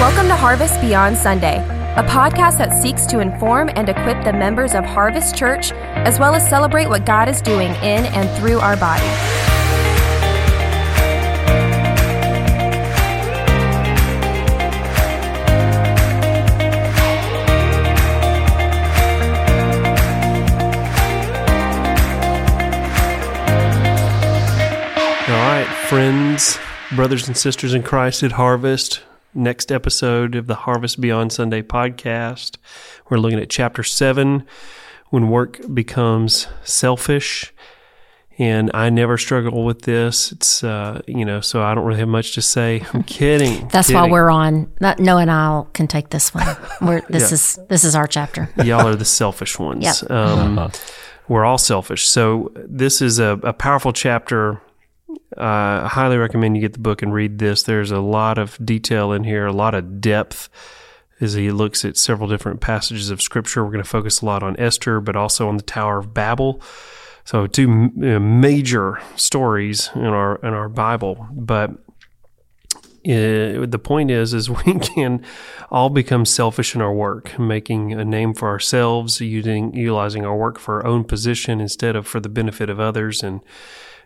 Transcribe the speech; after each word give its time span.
Welcome 0.00 0.28
to 0.28 0.34
Harvest 0.34 0.80
Beyond 0.80 1.14
Sunday, 1.14 1.58
a 1.58 2.02
podcast 2.02 2.56
that 2.56 2.72
seeks 2.72 3.04
to 3.04 3.20
inform 3.20 3.68
and 3.76 3.86
equip 3.86 4.24
the 4.24 4.32
members 4.32 4.74
of 4.74 4.82
Harvest 4.82 5.36
Church, 5.36 5.72
as 5.72 6.18
well 6.18 6.34
as 6.34 6.48
celebrate 6.48 6.86
what 6.88 7.04
God 7.04 7.28
is 7.28 7.42
doing 7.42 7.68
in 7.82 8.06
and 8.06 8.26
through 8.38 8.60
our 8.60 8.78
body. 8.78 9.04
All 25.28 25.36
right, 25.36 25.68
friends, 25.90 26.58
brothers 26.96 27.28
and 27.28 27.36
sisters 27.36 27.74
in 27.74 27.82
Christ 27.82 28.22
at 28.22 28.32
Harvest. 28.32 29.02
Next 29.32 29.70
episode 29.70 30.34
of 30.34 30.48
the 30.48 30.56
Harvest 30.56 31.00
Beyond 31.00 31.32
Sunday 31.32 31.62
podcast. 31.62 32.56
We're 33.08 33.18
looking 33.18 33.38
at 33.38 33.48
chapter 33.48 33.84
seven 33.84 34.44
when 35.10 35.28
work 35.30 35.60
becomes 35.72 36.48
selfish. 36.64 37.52
And 38.38 38.70
I 38.74 38.90
never 38.90 39.16
struggle 39.18 39.64
with 39.64 39.82
this. 39.82 40.32
It's, 40.32 40.64
uh, 40.64 41.02
you 41.06 41.24
know, 41.24 41.40
so 41.40 41.62
I 41.62 41.74
don't 41.74 41.84
really 41.84 42.00
have 42.00 42.08
much 42.08 42.32
to 42.34 42.42
say. 42.42 42.82
I'm 42.92 43.02
kidding. 43.04 43.68
That's 43.68 43.92
why 43.92 44.08
we're 44.08 44.30
on. 44.30 44.72
Not, 44.80 44.98
Noah 44.98 45.20
and 45.22 45.30
I 45.30 45.62
can 45.74 45.86
take 45.86 46.08
this 46.10 46.34
one. 46.34 46.46
We're, 46.80 47.02
this 47.02 47.30
Yeah. 47.30 47.34
is 47.34 47.58
this 47.68 47.84
is 47.84 47.94
our 47.94 48.08
chapter. 48.08 48.48
Y'all 48.64 48.86
are 48.88 48.96
the 48.96 49.04
selfish 49.04 49.58
ones. 49.60 49.84
Yep. 50.02 50.10
Um, 50.10 50.72
We're 51.28 51.44
all 51.44 51.58
selfish. 51.58 52.08
So 52.08 52.50
this 52.56 53.00
is 53.00 53.20
a, 53.20 53.38
a 53.44 53.52
powerful 53.52 53.92
chapter. 53.92 54.60
Uh, 55.36 55.82
I 55.84 55.88
highly 55.88 56.16
recommend 56.16 56.56
you 56.56 56.60
get 56.60 56.72
the 56.72 56.80
book 56.80 57.02
and 57.02 57.12
read 57.12 57.38
this. 57.38 57.62
There's 57.62 57.90
a 57.90 58.00
lot 58.00 58.38
of 58.38 58.58
detail 58.64 59.12
in 59.12 59.24
here, 59.24 59.46
a 59.46 59.52
lot 59.52 59.74
of 59.74 60.00
depth 60.00 60.48
as 61.20 61.34
he 61.34 61.50
looks 61.50 61.84
at 61.84 61.96
several 61.96 62.28
different 62.28 62.60
passages 62.60 63.10
of 63.10 63.22
scripture. 63.22 63.64
We're 63.64 63.72
going 63.72 63.84
to 63.84 63.88
focus 63.88 64.22
a 64.22 64.26
lot 64.26 64.42
on 64.42 64.58
Esther, 64.58 65.00
but 65.00 65.16
also 65.16 65.48
on 65.48 65.56
the 65.56 65.62
Tower 65.62 65.98
of 65.98 66.14
Babel. 66.14 66.60
So 67.24 67.46
two 67.46 67.90
uh, 68.02 68.18
major 68.18 69.00
stories 69.16 69.90
in 69.94 70.06
our 70.06 70.36
in 70.36 70.54
our 70.54 70.68
Bible, 70.68 71.28
but 71.30 71.70
uh, 73.06 73.64
the 73.66 73.80
point 73.82 74.10
is 74.10 74.34
is 74.34 74.50
we 74.66 74.78
can 74.78 75.24
all 75.70 75.90
become 75.90 76.24
selfish 76.24 76.74
in 76.74 76.82
our 76.82 76.92
work 76.92 77.38
making 77.38 77.92
a 77.92 78.04
name 78.04 78.34
for 78.34 78.48
ourselves 78.48 79.20
using 79.20 79.74
utilizing 79.74 80.24
our 80.24 80.36
work 80.36 80.58
for 80.58 80.80
our 80.80 80.86
own 80.86 81.04
position 81.04 81.60
instead 81.60 81.94
of 81.94 82.06
for 82.06 82.20
the 82.20 82.28
benefit 82.28 82.68
of 82.68 82.80
others 82.80 83.22
and 83.22 83.40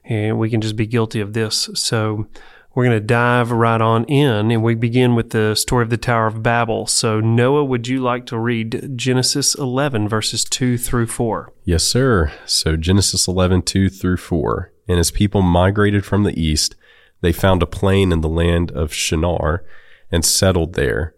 and 0.05 0.39
we 0.39 0.51
can 0.51 0.61
just 0.61 0.77
be 0.77 0.87
guilty 0.87 1.21
of 1.21 1.33
this 1.33 1.71
so 1.75 2.27
we're 2.75 2.85
going 2.85 2.97
to 2.97 3.07
dive 3.07 3.53
right 3.53 3.81
on 3.81 4.05
in 4.05 4.51
and 4.51 4.63
we 4.63 4.75
begin 4.75 5.15
with 5.15 5.31
the 5.31 5.55
story 5.55 5.83
of 5.83 5.91
the 5.91 5.97
tower 5.97 6.27
of 6.27 6.43
babel 6.43 6.87
so 6.87 7.21
noah 7.21 7.65
would 7.65 7.87
you 7.87 8.01
like 8.01 8.27
to 8.27 8.39
read 8.39 8.93
genesis 8.97 9.55
11 9.55 10.09
verses 10.09 10.45
2 10.45 10.77
through 10.77 11.07
4 11.07 11.53
Yes, 11.67 11.83
sir. 11.83 12.31
So 12.45 12.77
Genesis 12.77 13.27
11, 13.27 13.63
2 13.63 13.89
through 13.89 14.19
4. 14.19 14.71
And 14.87 14.99
as 14.99 15.11
people 15.11 15.41
migrated 15.41 16.05
from 16.05 16.23
the 16.23 16.39
east, 16.39 16.77
they 17.23 17.33
found 17.33 17.63
a 17.63 17.67
plain 17.67 18.13
in 18.13 18.21
the 18.21 18.29
land 18.29 18.71
of 18.73 18.93
Shinar 18.93 19.65
and 20.13 20.25
settled 20.25 20.75
there. 20.75 21.15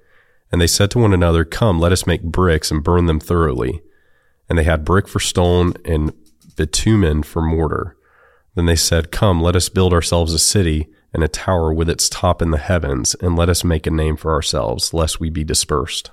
And 0.52 0.60
they 0.60 0.68
said 0.68 0.92
to 0.92 1.00
one 1.00 1.12
another, 1.12 1.44
Come, 1.44 1.80
let 1.80 1.90
us 1.90 2.06
make 2.06 2.22
bricks 2.22 2.70
and 2.70 2.84
burn 2.84 3.06
them 3.06 3.18
thoroughly. 3.18 3.82
And 4.48 4.56
they 4.56 4.62
had 4.62 4.84
brick 4.84 5.08
for 5.08 5.18
stone 5.18 5.74
and 5.84 6.12
bitumen 6.54 7.24
for 7.24 7.42
mortar. 7.42 7.96
Then 8.56 8.66
they 8.66 8.74
said, 8.74 9.12
Come, 9.12 9.40
let 9.40 9.54
us 9.54 9.68
build 9.68 9.92
ourselves 9.92 10.34
a 10.34 10.38
city 10.40 10.88
and 11.12 11.22
a 11.22 11.28
tower 11.28 11.72
with 11.72 11.88
its 11.88 12.08
top 12.08 12.42
in 12.42 12.50
the 12.50 12.58
heavens, 12.58 13.14
and 13.20 13.36
let 13.36 13.48
us 13.48 13.62
make 13.62 13.86
a 13.86 13.90
name 13.90 14.16
for 14.16 14.32
ourselves, 14.32 14.92
lest 14.92 15.20
we 15.20 15.30
be 15.30 15.44
dispersed. 15.44 16.10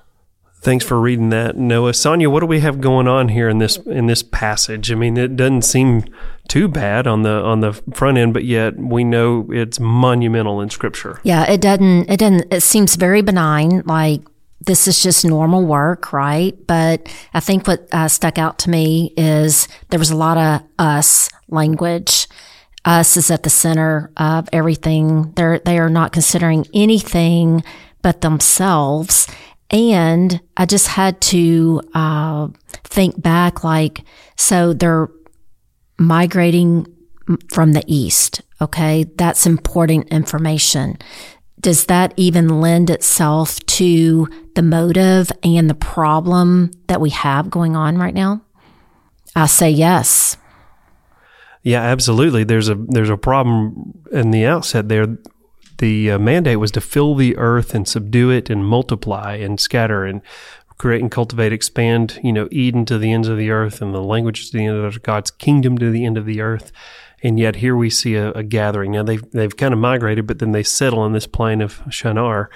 Thanks 0.63 0.85
for 0.85 0.99
reading 0.99 1.29
that, 1.29 1.57
Noah. 1.57 1.93
Sonia, 1.93 2.29
what 2.29 2.39
do 2.39 2.45
we 2.45 2.61
have 2.61 2.79
going 2.79 3.05
on 3.05 3.27
here 3.27 3.49
in 3.49 3.57
this 3.57 3.77
in 3.77 4.05
this 4.05 4.23
passage? 4.23 4.93
I 4.93 4.95
mean, 4.95 5.17
it 5.17 5.35
doesn't 5.35 5.63
seem 5.63 6.05
too 6.47 6.69
bad 6.69 7.05
on 7.05 7.23
the 7.23 7.31
on 7.31 7.59
the 7.59 7.73
front 7.93 8.17
end, 8.17 8.33
but 8.33 8.45
yet 8.45 8.77
we 8.77 9.03
know 9.03 9.49
it's 9.51 9.79
monumental 9.81 10.61
in 10.61 10.69
Scripture. 10.69 11.19
Yeah, 11.23 11.49
it 11.51 11.59
doesn't. 11.59 12.09
It 12.09 12.17
doesn't. 12.17 12.53
It 12.53 12.61
seems 12.61 12.95
very 12.95 13.21
benign. 13.21 13.83
Like 13.85 14.21
this 14.65 14.87
is 14.87 15.01
just 15.01 15.25
normal 15.25 15.65
work, 15.65 16.13
right? 16.13 16.55
But 16.67 17.07
I 17.33 17.39
think 17.39 17.67
what 17.67 17.87
uh, 17.91 18.07
stuck 18.07 18.37
out 18.37 18.59
to 18.59 18.69
me 18.69 19.13
is 19.17 19.67
there 19.89 19.99
was 19.99 20.11
a 20.11 20.17
lot 20.17 20.37
of 20.37 20.67
us 20.79 21.29
language. 21.49 22.27
Us 22.85 23.15
is 23.17 23.31
at 23.31 23.43
the 23.43 23.49
center 23.49 24.11
of 24.17 24.49
everything. 24.51 25.31
They're 25.35 25.59
they 25.59 25.79
are 25.79 25.89
not 25.89 26.11
considering 26.11 26.65
anything 26.73 27.63
but 28.01 28.21
themselves. 28.21 29.27
And 29.69 30.39
I 30.57 30.65
just 30.65 30.87
had 30.87 31.19
to 31.21 31.81
uh, 31.95 32.49
think 32.83 33.21
back, 33.21 33.63
like, 33.63 34.03
so 34.35 34.73
they're 34.73 35.09
migrating 35.97 36.85
from 37.51 37.71
the 37.73 37.83
east. 37.87 38.41
Okay, 38.61 39.05
that's 39.17 39.45
important 39.45 40.09
information. 40.09 40.97
Does 41.63 41.85
that 41.85 42.13
even 42.17 42.59
lend 42.59 42.89
itself 42.89 43.65
to 43.67 44.27
the 44.53 44.61
motive 44.61 45.31
and 45.43 45.69
the 45.69 45.73
problem 45.73 46.71
that 46.87 46.99
we 46.99 47.09
have 47.09 47.49
going 47.49 47.77
on 47.77 47.97
right 47.97 48.13
now? 48.13 48.41
I 49.33 49.45
say 49.45 49.69
yes. 49.69 50.35
Yeah, 51.63 51.81
absolutely. 51.81 52.43
There's 52.43 52.67
a 52.67 52.75
there's 52.75 53.09
a 53.09 53.15
problem 53.15 54.03
in 54.11 54.31
the 54.31 54.45
outset 54.45 54.89
there. 54.89 55.17
The 55.77 56.11
uh, 56.11 56.19
mandate 56.19 56.59
was 56.59 56.71
to 56.71 56.81
fill 56.81 57.15
the 57.15 57.37
earth 57.37 57.73
and 57.73 57.87
subdue 57.87 58.29
it 58.29 58.49
and 58.49 58.65
multiply 58.65 59.35
and 59.35 59.57
scatter 59.57 60.05
and 60.05 60.21
create 60.77 61.01
and 61.01 61.09
cultivate, 61.09 61.53
expand, 61.53 62.19
you 62.21 62.33
know, 62.33 62.49
Eden 62.51 62.83
to 62.85 62.97
the 62.97 63.13
ends 63.13 63.29
of 63.29 63.37
the 63.37 63.51
earth 63.51 63.81
and 63.81 63.93
the 63.93 64.03
language 64.03 64.51
to 64.51 64.57
the 64.57 64.65
end 64.65 64.83
of 64.83 65.01
God's 65.01 65.31
kingdom 65.31 65.77
to 65.77 65.89
the 65.89 66.05
end 66.05 66.17
of 66.17 66.25
the 66.25 66.41
earth. 66.41 66.73
And 67.23 67.39
yet 67.39 67.55
here 67.55 67.75
we 67.75 67.89
see 67.89 68.15
a, 68.15 68.31
a 68.33 68.43
gathering. 68.43 68.91
Now 68.91 69.03
they've 69.03 69.31
they've 69.31 69.55
kind 69.55 69.73
of 69.73 69.79
migrated, 69.79 70.27
but 70.27 70.39
then 70.39 70.51
they 70.51 70.63
settle 70.63 70.99
on 70.99 71.13
this 71.13 71.25
plain 71.25 71.61
of 71.61 71.81
Shinar. 71.89 72.49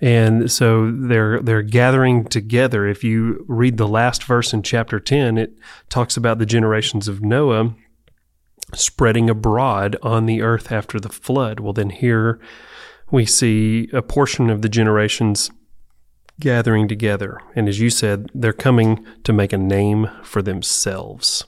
And 0.00 0.50
so 0.50 0.90
they're 0.90 1.40
they're 1.40 1.62
gathering 1.62 2.24
together. 2.24 2.86
If 2.86 3.04
you 3.04 3.44
read 3.48 3.76
the 3.76 3.88
last 3.88 4.24
verse 4.24 4.52
in 4.52 4.62
chapter 4.62 4.98
10, 4.98 5.38
it 5.38 5.52
talks 5.88 6.16
about 6.16 6.38
the 6.38 6.46
generations 6.46 7.06
of 7.06 7.22
Noah 7.22 7.74
spreading 8.74 9.28
abroad 9.28 9.96
on 10.02 10.26
the 10.26 10.42
earth 10.42 10.72
after 10.72 10.98
the 10.98 11.08
flood. 11.08 11.60
Well, 11.60 11.72
then 11.72 11.90
here 11.90 12.40
we 13.10 13.26
see 13.26 13.88
a 13.92 14.02
portion 14.02 14.50
of 14.50 14.62
the 14.62 14.68
generations 14.68 15.50
gathering 16.38 16.88
together. 16.88 17.40
And 17.54 17.68
as 17.68 17.80
you 17.80 17.90
said, 17.90 18.30
they're 18.34 18.52
coming 18.52 19.04
to 19.24 19.32
make 19.32 19.52
a 19.52 19.58
name 19.58 20.08
for 20.22 20.40
themselves. 20.40 21.44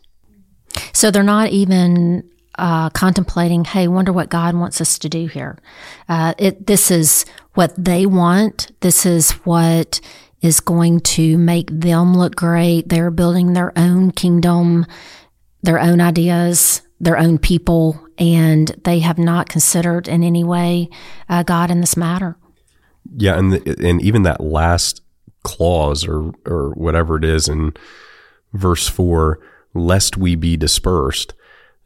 So 0.93 1.11
they're 1.11 1.23
not 1.23 1.51
even 1.51 2.29
uh, 2.59 2.91
contemplating, 2.91 3.65
hey, 3.65 3.89
wonder 3.89 4.13
what 4.13 4.29
God 4.29 4.55
wants 4.55 4.81
us 4.81 4.99
to 4.99 5.09
do 5.09 5.27
here. 5.27 5.59
Uh, 6.09 6.35
it, 6.39 6.67
this 6.67 6.91
is 6.91 7.25
what 7.55 7.73
they 7.83 8.07
want. 8.07 8.73
This 8.81 9.07
is 9.07 9.33
what 9.45 10.01
is 10.41 10.61
going 10.61 11.01
to 11.01 11.39
make 11.39 11.71
them 11.71 12.17
look 12.17 12.35
great. 12.35 12.89
They're 12.89 13.11
building 13.11 13.53
their 13.53 13.73
own 13.79 14.11
kingdom, 14.11 14.87
their 15.63 15.79
own 15.79 16.01
ideas, 16.01 16.83
their 17.01 17.17
own 17.17 17.39
people, 17.39 17.99
and 18.19 18.69
they 18.85 19.01
have 19.01 19.19
not 19.19 19.49
considered 19.49 20.09
in 20.09 20.23
any 20.23 20.45
way 20.45 20.89
uh, 21.29 21.43
God 21.43 21.71
in 21.71 21.81
this 21.81 21.97
matter. 21.97 22.37
Yeah, 23.17 23.39
and 23.39 23.53
the, 23.53 23.77
and 23.87 24.01
even 24.03 24.23
that 24.23 24.41
last 24.41 25.03
clause 25.43 26.07
or 26.07 26.33
or 26.47 26.71
whatever 26.71 27.17
it 27.17 27.25
is 27.25 27.49
in 27.49 27.75
verse 28.53 28.89
four, 28.89 29.41
lest 29.75 30.17
we 30.17 30.37
be 30.37 30.57
dispersed. 30.57 31.35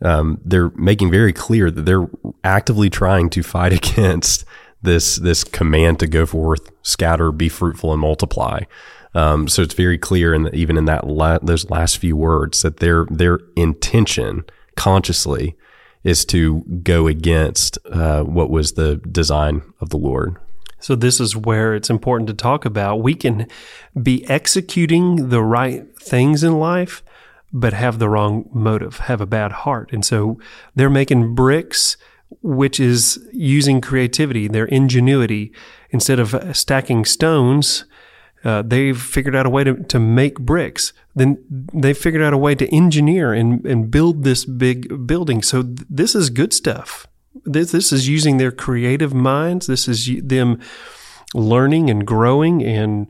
Um, 0.03 0.41
they're 0.45 0.71
making 0.71 1.11
very 1.11 1.33
clear 1.33 1.71
that 1.71 1.83
they're 1.83 2.09
actively 2.45 2.91
trying 2.91 3.31
to 3.31 3.43
fight 3.43 3.73
against 3.95 4.45
this 4.83 5.17
this 5.17 5.45
command 5.45 5.99
to 6.01 6.07
go 6.07 6.27
forth, 6.27 6.71
scatter, 6.83 7.33
be 7.33 7.49
fruitful, 7.49 7.93
and 7.93 8.01
multiply. 8.01 8.61
Um, 9.15 9.49
so 9.49 9.63
it's 9.63 9.75
very 9.75 9.97
clear, 9.97 10.39
the, 10.39 10.55
even 10.55 10.77
in 10.77 10.85
that 10.85 11.07
la- 11.07 11.39
those 11.39 11.71
last 11.71 11.99
few 11.99 12.17
words, 12.17 12.63
that 12.63 12.79
their 12.79 13.07
their 13.07 13.41
intention 13.57 14.45
consciously 14.77 15.57
is 16.05 16.25
to 16.27 16.61
go 16.83 17.07
against 17.07 17.79
uh, 17.91 18.23
what 18.23 18.51
was 18.51 18.73
the 18.73 18.97
design 18.97 19.63
of 19.81 19.89
the 19.89 19.97
Lord. 19.97 20.37
So 20.79 20.95
this 20.95 21.19
is 21.19 21.35
where 21.35 21.75
it's 21.75 21.91
important 21.91 22.29
to 22.29 22.35
talk 22.35 22.65
about. 22.65 22.99
We 22.99 23.15
can 23.15 23.49
be 24.01 24.29
executing 24.29 25.31
the 25.31 25.43
right 25.43 25.85
things 25.99 26.45
in 26.45 26.59
life, 26.59 27.03
but 27.53 27.73
have 27.73 27.99
the 27.99 28.09
wrong 28.09 28.49
motive, 28.53 28.99
have 28.99 29.21
a 29.21 29.27
bad 29.27 29.53
heart. 29.53 29.93
And 29.93 30.05
so 30.05 30.39
they're 30.75 30.91
making 30.91 31.35
bricks, 31.35 31.97
which 32.43 32.81
is 32.81 33.25
using 33.33 33.81
creativity, 33.81 34.49
their 34.49 34.67
ingenuity. 34.67 35.53
Instead 35.91 36.19
of 36.19 36.57
stacking 36.57 37.05
stones, 37.05 37.85
uh, 38.45 38.63
they've 38.63 39.01
figured 39.01 39.35
out 39.35 39.47
a 39.47 39.51
way 39.51 39.65
to, 39.65 39.77
to 39.85 39.99
make 39.99 40.39
bricks. 40.39 40.93
Then 41.15 41.43
they 41.73 41.95
figured 41.95 42.23
out 42.23 42.33
a 42.33 42.39
way 42.39 42.55
to 42.55 42.75
engineer 42.75 43.33
and, 43.33 43.65
and 43.65 43.91
build 43.91 44.25
this 44.25 44.45
big 44.45 45.07
building. 45.07 45.43
So 45.43 45.63
th- 45.63 45.79
this 45.89 46.15
is 46.15 46.31
good 46.31 46.53
stuff. 46.53 47.07
This, 47.45 47.73
this 47.73 47.93
is 47.93 48.09
using 48.09 48.37
their 48.37 48.53
creative 48.53 49.15
minds. 49.15 49.67
This 49.67 49.89
is 49.89 50.11
them 50.23 50.61
learning 51.35 51.91
and 51.91 52.07
growing 52.07 52.63
and 52.63 53.07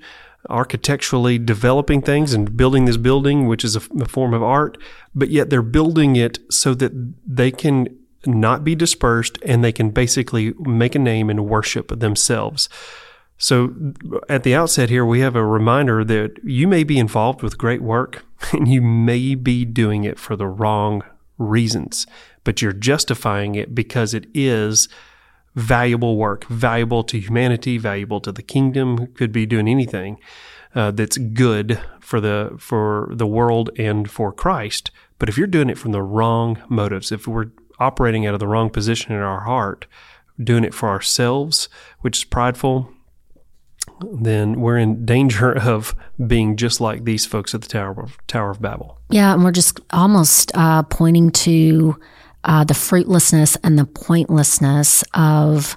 architecturally 0.48 1.38
developing 1.38 2.02
things 2.02 2.32
and 2.32 2.56
building 2.56 2.84
this 2.84 2.96
building, 2.96 3.46
which 3.46 3.64
is 3.64 3.76
a, 3.76 3.81
a 4.00 4.06
form 4.06 4.34
of 4.34 4.43
art, 4.43 4.78
but 5.14 5.31
yet 5.31 5.50
they're 5.50 5.62
building 5.62 6.16
it 6.16 6.38
so 6.50 6.75
that 6.75 6.93
they 7.26 7.50
can 7.50 7.88
not 8.26 8.64
be 8.64 8.75
dispersed 8.75 9.38
and 9.44 9.62
they 9.62 9.72
can 9.72 9.90
basically 9.90 10.52
make 10.58 10.94
a 10.94 10.98
name 10.98 11.31
and 11.31 11.46
worship 11.46 11.88
themselves. 11.98 12.69
So, 13.38 13.93
at 14.28 14.44
the 14.44 14.54
outset 14.54 14.88
here, 14.88 15.04
we 15.04 15.20
have 15.20 15.37
a 15.37 15.44
reminder 15.44 16.04
that 16.04 16.38
you 16.43 16.66
may 16.66 16.84
be 16.84 16.98
involved 16.98 17.43
with 17.43 17.58
great 17.58 17.82
work 17.82 18.25
and 18.52 18.66
you 18.66 18.81
may 18.81 19.34
be 19.34 19.64
doing 19.64 20.04
it 20.04 20.19
for 20.19 20.37
the 20.37 20.46
wrong 20.46 21.02
reasons, 21.38 22.06
but 22.44 22.62
you're 22.62 22.72
justifying 22.72 23.54
it 23.54 23.75
because 23.75 24.14
it 24.14 24.26
is 24.32 24.88
valuable 25.56 26.17
work, 26.17 26.47
valuable 26.47 27.03
to 27.03 27.19
humanity, 27.19 27.79
valuable 27.79 28.20
to 28.20 28.31
the 28.31 28.43
kingdom, 28.43 29.08
could 29.08 29.32
be 29.32 29.47
doing 29.47 29.67
anything 29.67 30.19
uh, 30.75 30.91
that's 30.93 31.17
good 31.17 31.81
for 31.99 32.20
the 32.20 32.55
for 32.58 33.08
the 33.12 33.26
world 33.26 33.70
and 33.79 34.08
for 34.08 34.32
Christ. 34.32 34.91
But 35.19 35.29
if 35.29 35.38
you're 35.38 35.47
doing 35.47 35.70
it 35.70 35.79
from 35.79 35.93
the 35.93 36.03
wrong 36.03 36.62
motives, 36.69 37.11
if 37.11 37.26
we're 37.26 37.47
operating 37.81 38.26
out 38.26 38.35
of 38.35 38.41
the 38.41 38.47
wrong 38.47 38.70
position 38.70 39.12
in 39.12 39.20
our 39.20 39.41
heart, 39.41 39.87
doing 40.43 40.62
it 40.62 40.75
for 40.75 40.91
ourselves, 40.91 41.69
which 42.00 42.19
is 42.19 42.25
prideful, 42.25 42.93
then 44.12 44.61
we're 44.61 44.79
in 44.79 45.06
danger 45.06 45.56
of 45.58 45.94
being 46.26 46.56
just 46.56 46.81
like 46.81 47.05
these 47.05 47.25
folks 47.25 47.55
at 47.55 47.62
the 47.62 47.69
Tower 47.69 48.03
of, 48.03 48.19
Tower 48.26 48.50
of 48.50 48.61
Babel. 48.61 48.99
Yeah, 49.08 49.32
and 49.32 49.43
we're 49.43 49.53
just 49.53 49.81
almost 49.91 50.53
uh, 50.55 50.82
pointing 50.82 51.31
to 51.31 51.99
uh, 52.46 52.62
the 52.64 52.75
fruitlessness 52.75 53.58
and 53.62 53.78
the 53.78 53.84
pointlessness 53.84 55.04
of 55.12 55.76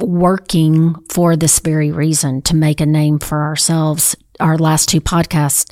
working 0.00 0.96
for 1.08 1.36
this 1.36 1.60
very 1.60 1.92
reason 1.92 2.42
to 2.42 2.56
make 2.56 2.80
a 2.80 2.86
name 2.86 3.18
for 3.18 3.42
ourselves. 3.42 4.16
Our 4.40 4.58
last 4.58 4.88
two 4.88 5.00
podcasts, 5.00 5.70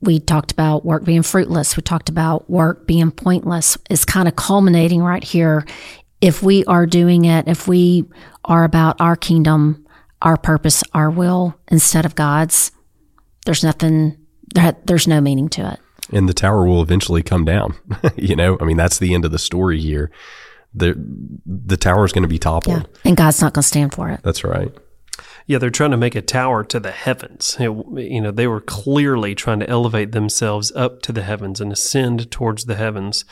we 0.00 0.18
talked 0.18 0.50
about 0.50 0.84
work 0.84 1.04
being 1.04 1.22
fruitless. 1.22 1.76
We 1.76 1.82
talked 1.82 2.08
about 2.08 2.50
work 2.50 2.86
being 2.86 3.12
pointless. 3.12 3.78
It's 3.88 4.04
kind 4.04 4.26
of 4.26 4.34
culminating 4.34 5.02
right 5.02 5.22
here. 5.22 5.64
If 6.20 6.42
we 6.42 6.64
are 6.64 6.84
doing 6.84 7.26
it, 7.26 7.46
if 7.48 7.68
we 7.68 8.04
are 8.44 8.64
about 8.64 9.00
our 9.00 9.14
kingdom, 9.14 9.86
our 10.20 10.36
purpose, 10.36 10.82
our 10.94 11.10
will 11.10 11.56
instead 11.70 12.04
of 12.04 12.14
God's, 12.16 12.72
there's 13.46 13.62
nothing, 13.62 14.16
there's 14.84 15.06
no 15.06 15.20
meaning 15.20 15.48
to 15.50 15.72
it 15.72 15.80
and 16.12 16.28
the 16.28 16.34
tower 16.34 16.66
will 16.66 16.82
eventually 16.82 17.22
come 17.22 17.44
down. 17.44 17.74
you 18.16 18.36
know, 18.36 18.56
I 18.60 18.64
mean, 18.64 18.76
that's 18.76 18.98
the 18.98 19.14
end 19.14 19.24
of 19.24 19.30
the 19.30 19.38
story 19.38 19.80
here. 19.80 20.10
The 20.74 20.94
the 21.44 21.76
tower 21.76 22.04
is 22.04 22.12
going 22.12 22.22
to 22.22 22.28
be 22.28 22.38
toppled, 22.38 22.82
yeah. 22.82 23.00
and 23.04 23.16
God's 23.16 23.40
not 23.40 23.54
going 23.54 23.62
to 23.62 23.68
stand 23.68 23.92
for 23.92 24.08
it. 24.08 24.20
That's 24.22 24.44
right. 24.44 24.72
Yeah, 25.46 25.58
they're 25.58 25.70
trying 25.70 25.90
to 25.90 25.96
make 25.96 26.14
a 26.14 26.22
tower 26.22 26.62
to 26.64 26.78
the 26.78 26.92
heavens. 26.92 27.56
It, 27.58 27.70
you 27.96 28.20
know, 28.20 28.30
they 28.30 28.46
were 28.46 28.60
clearly 28.60 29.34
trying 29.34 29.58
to 29.60 29.68
elevate 29.68 30.12
themselves 30.12 30.70
up 30.76 31.02
to 31.02 31.12
the 31.12 31.22
heavens 31.22 31.60
and 31.60 31.72
ascend 31.72 32.30
towards 32.30 32.66
the 32.66 32.76
heavens 32.76 33.24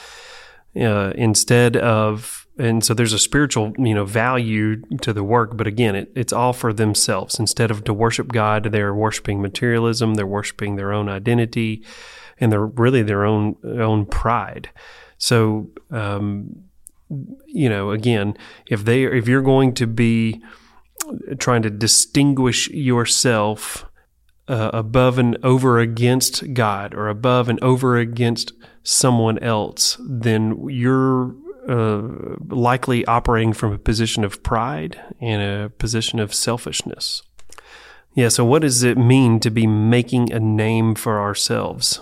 uh, 0.76 1.12
instead 1.14 1.76
of. 1.76 2.48
And 2.58 2.84
so 2.84 2.92
there's 2.92 3.12
a 3.12 3.20
spiritual, 3.20 3.72
you 3.78 3.94
know, 3.94 4.04
value 4.04 4.82
to 5.00 5.12
the 5.12 5.22
work, 5.22 5.56
but 5.56 5.68
again, 5.68 5.94
it, 5.94 6.10
it's 6.16 6.32
all 6.32 6.52
for 6.52 6.72
themselves. 6.72 7.38
Instead 7.38 7.70
of 7.70 7.84
to 7.84 7.94
worship 7.94 8.32
God, 8.32 8.64
they're 8.64 8.92
worshiping 8.92 9.40
materialism. 9.40 10.14
They're 10.14 10.26
worshiping 10.26 10.74
their 10.74 10.92
own 10.92 11.08
identity 11.08 11.84
and 12.40 12.52
they're 12.52 12.66
really 12.66 13.02
their 13.02 13.24
own 13.24 13.56
own 13.64 14.06
pride. 14.06 14.70
So, 15.18 15.70
um, 15.90 16.64
you 17.46 17.68
know, 17.68 17.90
again, 17.90 18.36
if 18.68 18.84
they 18.84 19.04
if 19.04 19.28
you're 19.28 19.42
going 19.42 19.74
to 19.74 19.86
be 19.86 20.42
trying 21.38 21.62
to 21.62 21.70
distinguish 21.70 22.68
yourself 22.70 23.86
uh, 24.48 24.70
above 24.72 25.18
and 25.18 25.36
over 25.42 25.78
against 25.78 26.54
God 26.54 26.94
or 26.94 27.08
above 27.08 27.48
and 27.48 27.62
over 27.62 27.96
against 27.96 28.52
someone 28.82 29.38
else, 29.38 29.98
then 30.00 30.68
you're 30.68 31.34
uh, 31.68 32.02
likely 32.48 33.04
operating 33.06 33.52
from 33.52 33.72
a 33.72 33.78
position 33.78 34.24
of 34.24 34.42
pride 34.42 35.00
and 35.20 35.42
a 35.42 35.68
position 35.68 36.18
of 36.18 36.32
selfishness. 36.32 37.22
Yeah, 38.14 38.28
so 38.28 38.44
what 38.44 38.62
does 38.62 38.82
it 38.82 38.96
mean 38.96 39.38
to 39.40 39.50
be 39.50 39.66
making 39.66 40.32
a 40.32 40.40
name 40.40 40.94
for 40.94 41.20
ourselves? 41.20 42.00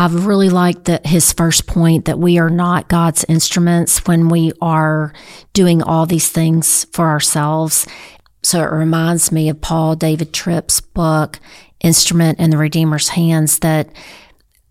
I've 0.00 0.26
really 0.26 0.48
liked 0.48 0.86
his 1.04 1.32
first 1.32 1.66
point 1.66 2.04
that 2.04 2.20
we 2.20 2.38
are 2.38 2.50
not 2.50 2.88
God's 2.88 3.24
instruments 3.28 4.06
when 4.06 4.28
we 4.28 4.52
are 4.62 5.12
doing 5.52 5.82
all 5.82 6.06
these 6.06 6.30
things 6.30 6.86
for 6.92 7.08
ourselves. 7.08 7.84
So 8.44 8.62
it 8.62 8.70
reminds 8.70 9.32
me 9.32 9.48
of 9.48 9.60
Paul 9.60 9.96
David 9.96 10.32
Tripp's 10.32 10.80
book, 10.80 11.40
Instrument 11.80 12.38
in 12.38 12.50
the 12.50 12.58
Redeemer's 12.58 13.08
Hands, 13.08 13.58
that 13.58 13.88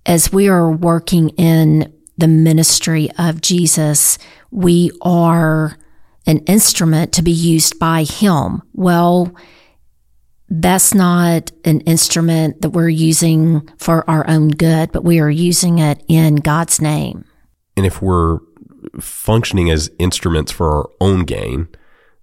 as 0.06 0.32
we 0.32 0.48
are 0.48 0.72
working 0.72 1.30
in 1.32 1.94
the 2.18 2.30
ministry 2.30 3.10
of 3.20 3.42
Jesus, 3.42 4.18
we 4.50 4.92
are 5.02 5.78
an 6.26 6.40
instrument 6.46 7.12
to 7.14 7.22
be 7.22 7.32
used 7.32 7.78
by 7.78 8.04
him. 8.04 8.62
Well, 8.74 9.36
that's 10.50 10.94
not 10.94 11.52
an 11.66 11.82
instrument 11.82 12.62
that 12.62 12.70
we're 12.70 12.90
using 12.90 13.68
for 13.78 14.10
our 14.10 14.28
own 14.30 14.50
good, 14.50 14.92
but 14.92 15.04
we 15.04 15.20
are 15.20 15.30
using 15.30 15.80
it 15.80 16.04
in 16.08 16.38
God's 16.38 16.80
name. 16.80 17.26
And 17.76 17.86
if 17.86 18.02
we're 18.02 18.40
functioning 19.00 19.70
as 19.70 19.92
instruments 20.00 20.52
for 20.52 20.72
our 20.72 20.90
own 21.02 21.26
gain, 21.26 21.68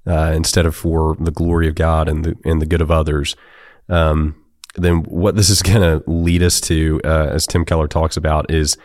uh, 0.07 0.33
instead 0.35 0.67
of 0.67 0.75
for 0.75 1.17
the 1.21 1.31
glory 1.31 1.69
of 1.69 1.75
God 1.75 2.09
and 2.09 2.25
the 2.25 2.37
and 2.45 2.61
the 2.61 2.67
good 2.67 2.83
of 2.83 2.91
others, 2.91 3.37
um, 3.89 4.35
then 4.75 5.03
what 5.05 5.37
this 5.37 5.51
is 5.51 5.63
going 5.63 5.81
to 5.81 6.03
lead 6.11 6.43
us 6.43 6.61
to, 6.63 7.01
uh, 7.05 7.29
as 7.31 7.47
Tim 7.47 7.65
Keller 7.65 7.89
talks 7.89 8.17
about, 8.17 8.51
is 8.51 8.77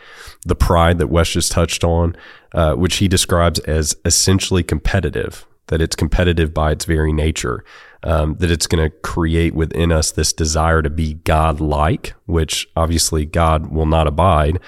the 0.45 0.55
pride 0.55 0.97
that 0.99 1.07
Wes 1.07 1.29
just 1.29 1.51
touched 1.51 1.83
on, 1.83 2.15
uh, 2.53 2.75
which 2.75 2.97
he 2.97 3.07
describes 3.07 3.59
as 3.59 3.95
essentially 4.05 4.63
competitive. 4.63 5.45
That 5.69 5.81
it's 5.81 5.95
competitive 5.95 6.53
by 6.53 6.71
its 6.71 6.85
very 6.85 7.13
nature 7.13 7.63
um, 8.03 8.35
that 8.35 8.51
it's 8.51 8.67
going 8.67 8.83
to 8.83 8.95
create 8.99 9.53
within 9.53 9.91
us 9.91 10.11
this 10.11 10.31
desire 10.31 10.81
to 10.81 10.89
be 10.89 11.15
God 11.15 11.59
like, 11.59 12.13
which 12.25 12.67
obviously 12.75 13.25
God 13.25 13.71
will 13.71 13.85
not 13.85 14.07
abide. 14.07 14.59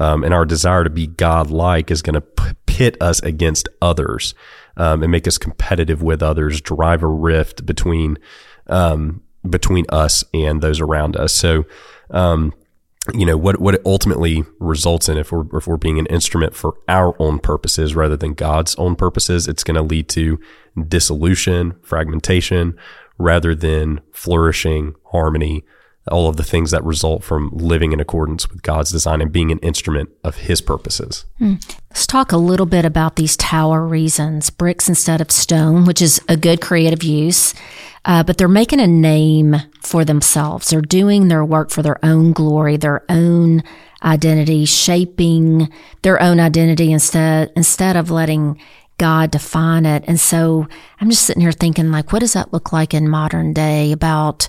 Um, 0.00 0.22
and 0.22 0.32
our 0.32 0.44
desire 0.44 0.84
to 0.84 0.90
be 0.90 1.06
God 1.06 1.50
like 1.50 1.90
is 1.90 2.02
going 2.02 2.14
to 2.14 2.20
p- 2.20 2.52
pit 2.66 2.96
us 3.00 3.20
against 3.20 3.68
others 3.82 4.34
um, 4.76 5.02
and 5.02 5.10
make 5.10 5.26
us 5.26 5.38
competitive 5.38 6.02
with 6.02 6.22
others, 6.22 6.60
drive 6.60 7.02
a 7.02 7.08
rift 7.08 7.66
between 7.66 8.18
um, 8.68 9.22
between 9.48 9.86
us 9.88 10.24
and 10.34 10.60
those 10.60 10.80
around 10.80 11.16
us. 11.16 11.32
So, 11.32 11.64
um, 12.10 12.52
you 13.14 13.24
know 13.24 13.36
what 13.36 13.60
what 13.60 13.74
it 13.74 13.82
ultimately 13.84 14.44
results 14.58 15.08
in 15.08 15.16
if 15.16 15.32
we're 15.32 15.44
if 15.56 15.66
we're 15.66 15.76
being 15.76 15.98
an 15.98 16.06
instrument 16.06 16.54
for 16.54 16.74
our 16.88 17.14
own 17.20 17.38
purposes 17.38 17.94
rather 17.94 18.16
than 18.16 18.34
God's 18.34 18.74
own 18.76 18.96
purposes, 18.96 19.48
it's 19.48 19.64
going 19.64 19.76
to 19.76 19.82
lead 19.82 20.08
to 20.10 20.38
dissolution, 20.88 21.76
fragmentation, 21.82 22.76
rather 23.18 23.54
than 23.54 24.00
flourishing, 24.12 24.94
harmony, 25.06 25.64
all 26.06 26.28
of 26.28 26.36
the 26.36 26.44
things 26.44 26.70
that 26.70 26.82
result 26.84 27.22
from 27.22 27.50
living 27.52 27.92
in 27.92 28.00
accordance 28.00 28.48
with 28.48 28.62
God's 28.62 28.90
design 28.90 29.20
and 29.20 29.32
being 29.32 29.52
an 29.52 29.58
instrument 29.58 30.10
of 30.24 30.36
His 30.36 30.60
purposes. 30.60 31.24
Hmm. 31.38 31.54
Let's 31.90 32.06
talk 32.06 32.32
a 32.32 32.36
little 32.36 32.66
bit 32.66 32.84
about 32.84 33.16
these 33.16 33.36
tower 33.36 33.86
reasons 33.86 34.50
bricks 34.50 34.88
instead 34.88 35.20
of 35.20 35.30
stone, 35.30 35.84
which 35.84 36.00
is 36.00 36.20
a 36.28 36.36
good 36.36 36.60
creative 36.60 37.02
use. 37.02 37.54
Uh, 38.04 38.22
but 38.22 38.38
they're 38.38 38.48
making 38.48 38.80
a 38.80 38.86
name 38.86 39.56
for 39.82 40.04
themselves. 40.04 40.70
They're 40.70 40.80
doing 40.80 41.28
their 41.28 41.44
work 41.44 41.70
for 41.70 41.82
their 41.82 42.02
own 42.04 42.32
glory, 42.32 42.76
their 42.76 43.04
own 43.08 43.62
identity, 44.02 44.64
shaping 44.64 45.68
their 46.02 46.22
own 46.22 46.40
identity 46.40 46.92
instead, 46.92 47.52
instead 47.56 47.96
of 47.96 48.10
letting 48.10 48.60
God 48.98 49.30
define 49.30 49.86
it. 49.86 50.04
And 50.06 50.18
so 50.18 50.66
I'm 51.00 51.10
just 51.10 51.24
sitting 51.24 51.40
here 51.42 51.52
thinking, 51.52 51.90
like, 51.90 52.12
what 52.12 52.20
does 52.20 52.32
that 52.32 52.52
look 52.52 52.72
like 52.72 52.94
in 52.94 53.08
modern 53.08 53.52
day 53.52 53.92
about 53.92 54.48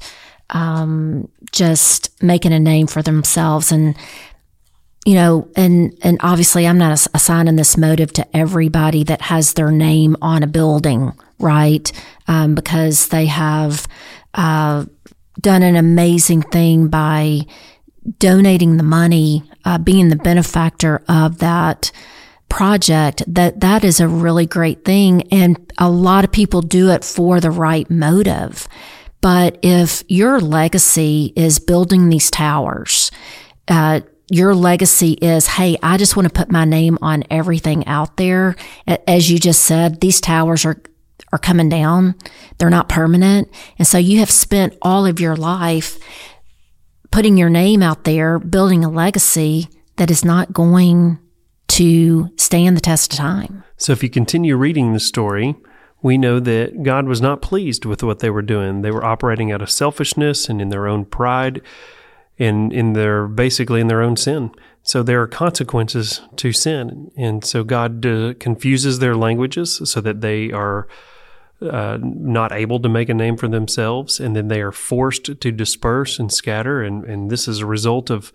um, 0.52 1.30
just 1.52 2.22
making 2.24 2.54
a 2.54 2.60
name 2.60 2.88
for 2.88 3.02
themselves. 3.02 3.72
And 3.72 3.96
you 5.06 5.16
know 5.16 5.48
and 5.56 5.98
and 6.04 6.18
obviously 6.20 6.68
i'm 6.68 6.78
not 6.78 7.08
assigning 7.14 7.56
this 7.56 7.78
motive 7.78 8.12
to 8.12 8.36
everybody 8.36 9.02
that 9.02 9.22
has 9.22 9.54
their 9.54 9.72
name 9.72 10.18
on 10.22 10.44
a 10.44 10.48
building 10.48 11.14
right? 11.40 11.92
Um, 12.28 12.54
because 12.54 13.08
they 13.08 13.26
have 13.26 13.88
uh, 14.34 14.86
done 15.40 15.64
an 15.64 15.76
amazing 15.76 16.44
thing 16.44 16.88
by 16.90 17.42
donating 18.18 18.78
the 18.78 18.84
money 18.84 19.44
uh, 19.66 19.78
being 19.78 20.10
the 20.10 20.16
benefactor 20.16 21.02
of 21.08 21.40
that 21.40 21.92
project. 22.50 23.24
That 23.28 23.60
that 23.62 23.84
is 23.84 24.00
a 24.00 24.08
really 24.08 24.46
great 24.46 24.86
thing. 24.86 25.24
And 25.32 25.72
a 25.78 25.90
lot 25.90 26.24
of 26.24 26.32
people 26.32 26.62
do 26.62 26.90
it 26.90 27.04
for 27.04 27.40
the 27.40 27.52
right 27.52 27.90
motive 27.90 28.68
but 29.22 29.58
if 29.62 30.04
your 30.08 30.40
legacy 30.40 31.34
is 31.36 31.60
building 31.60 32.10
these 32.10 32.32
towers, 32.32 33.12
uh, 33.68 34.02
your 34.32 34.54
legacy 34.54 35.14
is, 35.14 35.48
hey, 35.48 35.78
I 35.82 35.98
just 35.98 36.16
want 36.16 36.28
to 36.28 36.34
put 36.34 36.52
my 36.52 36.66
name 36.66 36.98
on 37.02 37.24
everything 37.30 37.86
out 37.88 38.18
there. 38.18 38.56
As 39.08 39.32
you 39.32 39.40
just 39.40 39.64
said, 39.64 40.02
these 40.02 40.22
towers 40.22 40.66
are 40.66 40.82
are 41.32 41.40
coming 41.40 41.70
down. 41.70 42.16
They're 42.58 42.70
not 42.70 42.90
permanent. 42.90 43.50
And 43.78 43.88
so 43.88 43.98
you 43.98 44.20
have 44.20 44.32
spent 44.32 44.76
all 44.82 45.06
of 45.06 45.20
your 45.20 45.36
life 45.36 46.00
putting 47.12 47.38
your 47.38 47.50
name 47.50 47.84
out 47.84 48.04
there, 48.04 48.40
building 48.40 48.84
a 48.84 48.90
legacy 48.90 49.68
that 49.98 50.10
is 50.10 50.26
not 50.26 50.54
going 50.54 51.20
to 51.68 52.30
stand 52.38 52.76
the 52.76 52.82
test 52.82 53.14
of 53.14 53.20
time. 53.20 53.64
So 53.78 53.92
if 53.92 54.02
you 54.02 54.10
continue 54.10 54.56
reading 54.56 54.94
the 54.94 55.00
story, 55.00 55.56
we 56.02 56.18
know 56.18 56.40
that 56.40 56.84
God 56.84 57.08
was 57.08 57.22
not 57.22 57.42
pleased 57.42 57.86
with 57.86 58.04
what 58.04 58.20
they 58.20 58.30
were 58.30 58.42
doing. 58.42 58.82
They 58.82 58.92
were 58.92 59.04
operating 59.04 59.52
out 59.52 59.62
of 59.62 59.70
selfishness 59.70 60.48
and 60.48 60.62
in 60.62 60.70
their 60.70 60.88
own 60.88 61.06
pride 61.06 61.62
and 62.38 62.72
in 62.72 62.94
their 62.94 63.28
basically 63.28 63.82
in 63.82 63.88
their 63.88 64.02
own 64.02 64.16
sin. 64.16 64.52
So 64.82 65.04
there 65.04 65.22
are 65.22 65.28
consequences 65.28 66.22
to 66.38 66.54
sin. 66.54 67.12
And 67.18 67.44
so 67.44 67.64
God 67.64 68.06
uh, 68.06 68.34
confuses 68.40 69.00
their 69.00 69.16
languages 69.16 69.82
so 69.84 70.00
that 70.02 70.22
they 70.22 70.52
are 70.52 70.88
uh, 71.62 71.98
not 72.02 72.54
able 72.54 72.80
to 72.80 72.88
make 72.88 73.10
a 73.10 73.14
name 73.14 73.36
for 73.36 73.50
themselves. 73.50 74.22
And 74.22 74.36
then 74.36 74.48
they 74.48 74.62
are 74.62 74.72
forced 74.72 75.40
to 75.42 75.52
disperse 75.52 76.18
and 76.18 76.32
scatter. 76.32 76.82
And, 76.82 77.04
and 77.04 77.30
this 77.30 77.48
is 77.48 77.60
a 77.60 77.66
result 77.66 78.10
of 78.10 78.32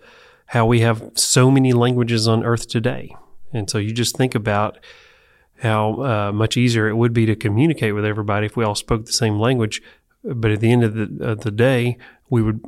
how 0.47 0.67
we 0.67 0.81
have 0.81 1.11
so 1.15 1.49
many 1.49 1.73
languages 1.73 2.27
on 2.27 2.43
earth 2.43 2.67
today. 2.67 3.15
And 3.51 3.67
so 3.67 3.79
you 3.79 3.91
just 3.91 4.15
think 4.15 4.35
about 4.35 4.77
how 5.59 6.03
uh, 6.03 6.31
much 6.31 6.57
easier 6.57 6.87
it 6.87 6.95
would 6.95 7.13
be 7.13 7.25
to 7.25 7.35
communicate 7.35 7.95
with 7.95 8.05
everybody 8.05 8.45
if 8.45 8.57
we 8.57 8.63
all 8.63 8.75
spoke 8.75 9.05
the 9.05 9.13
same 9.13 9.39
language. 9.39 9.81
But 10.23 10.51
at 10.51 10.59
the 10.59 10.71
end 10.71 10.83
of 10.83 10.93
the, 10.95 11.23
of 11.23 11.41
the 11.41 11.51
day, 11.51 11.97
we 12.29 12.41
would, 12.41 12.61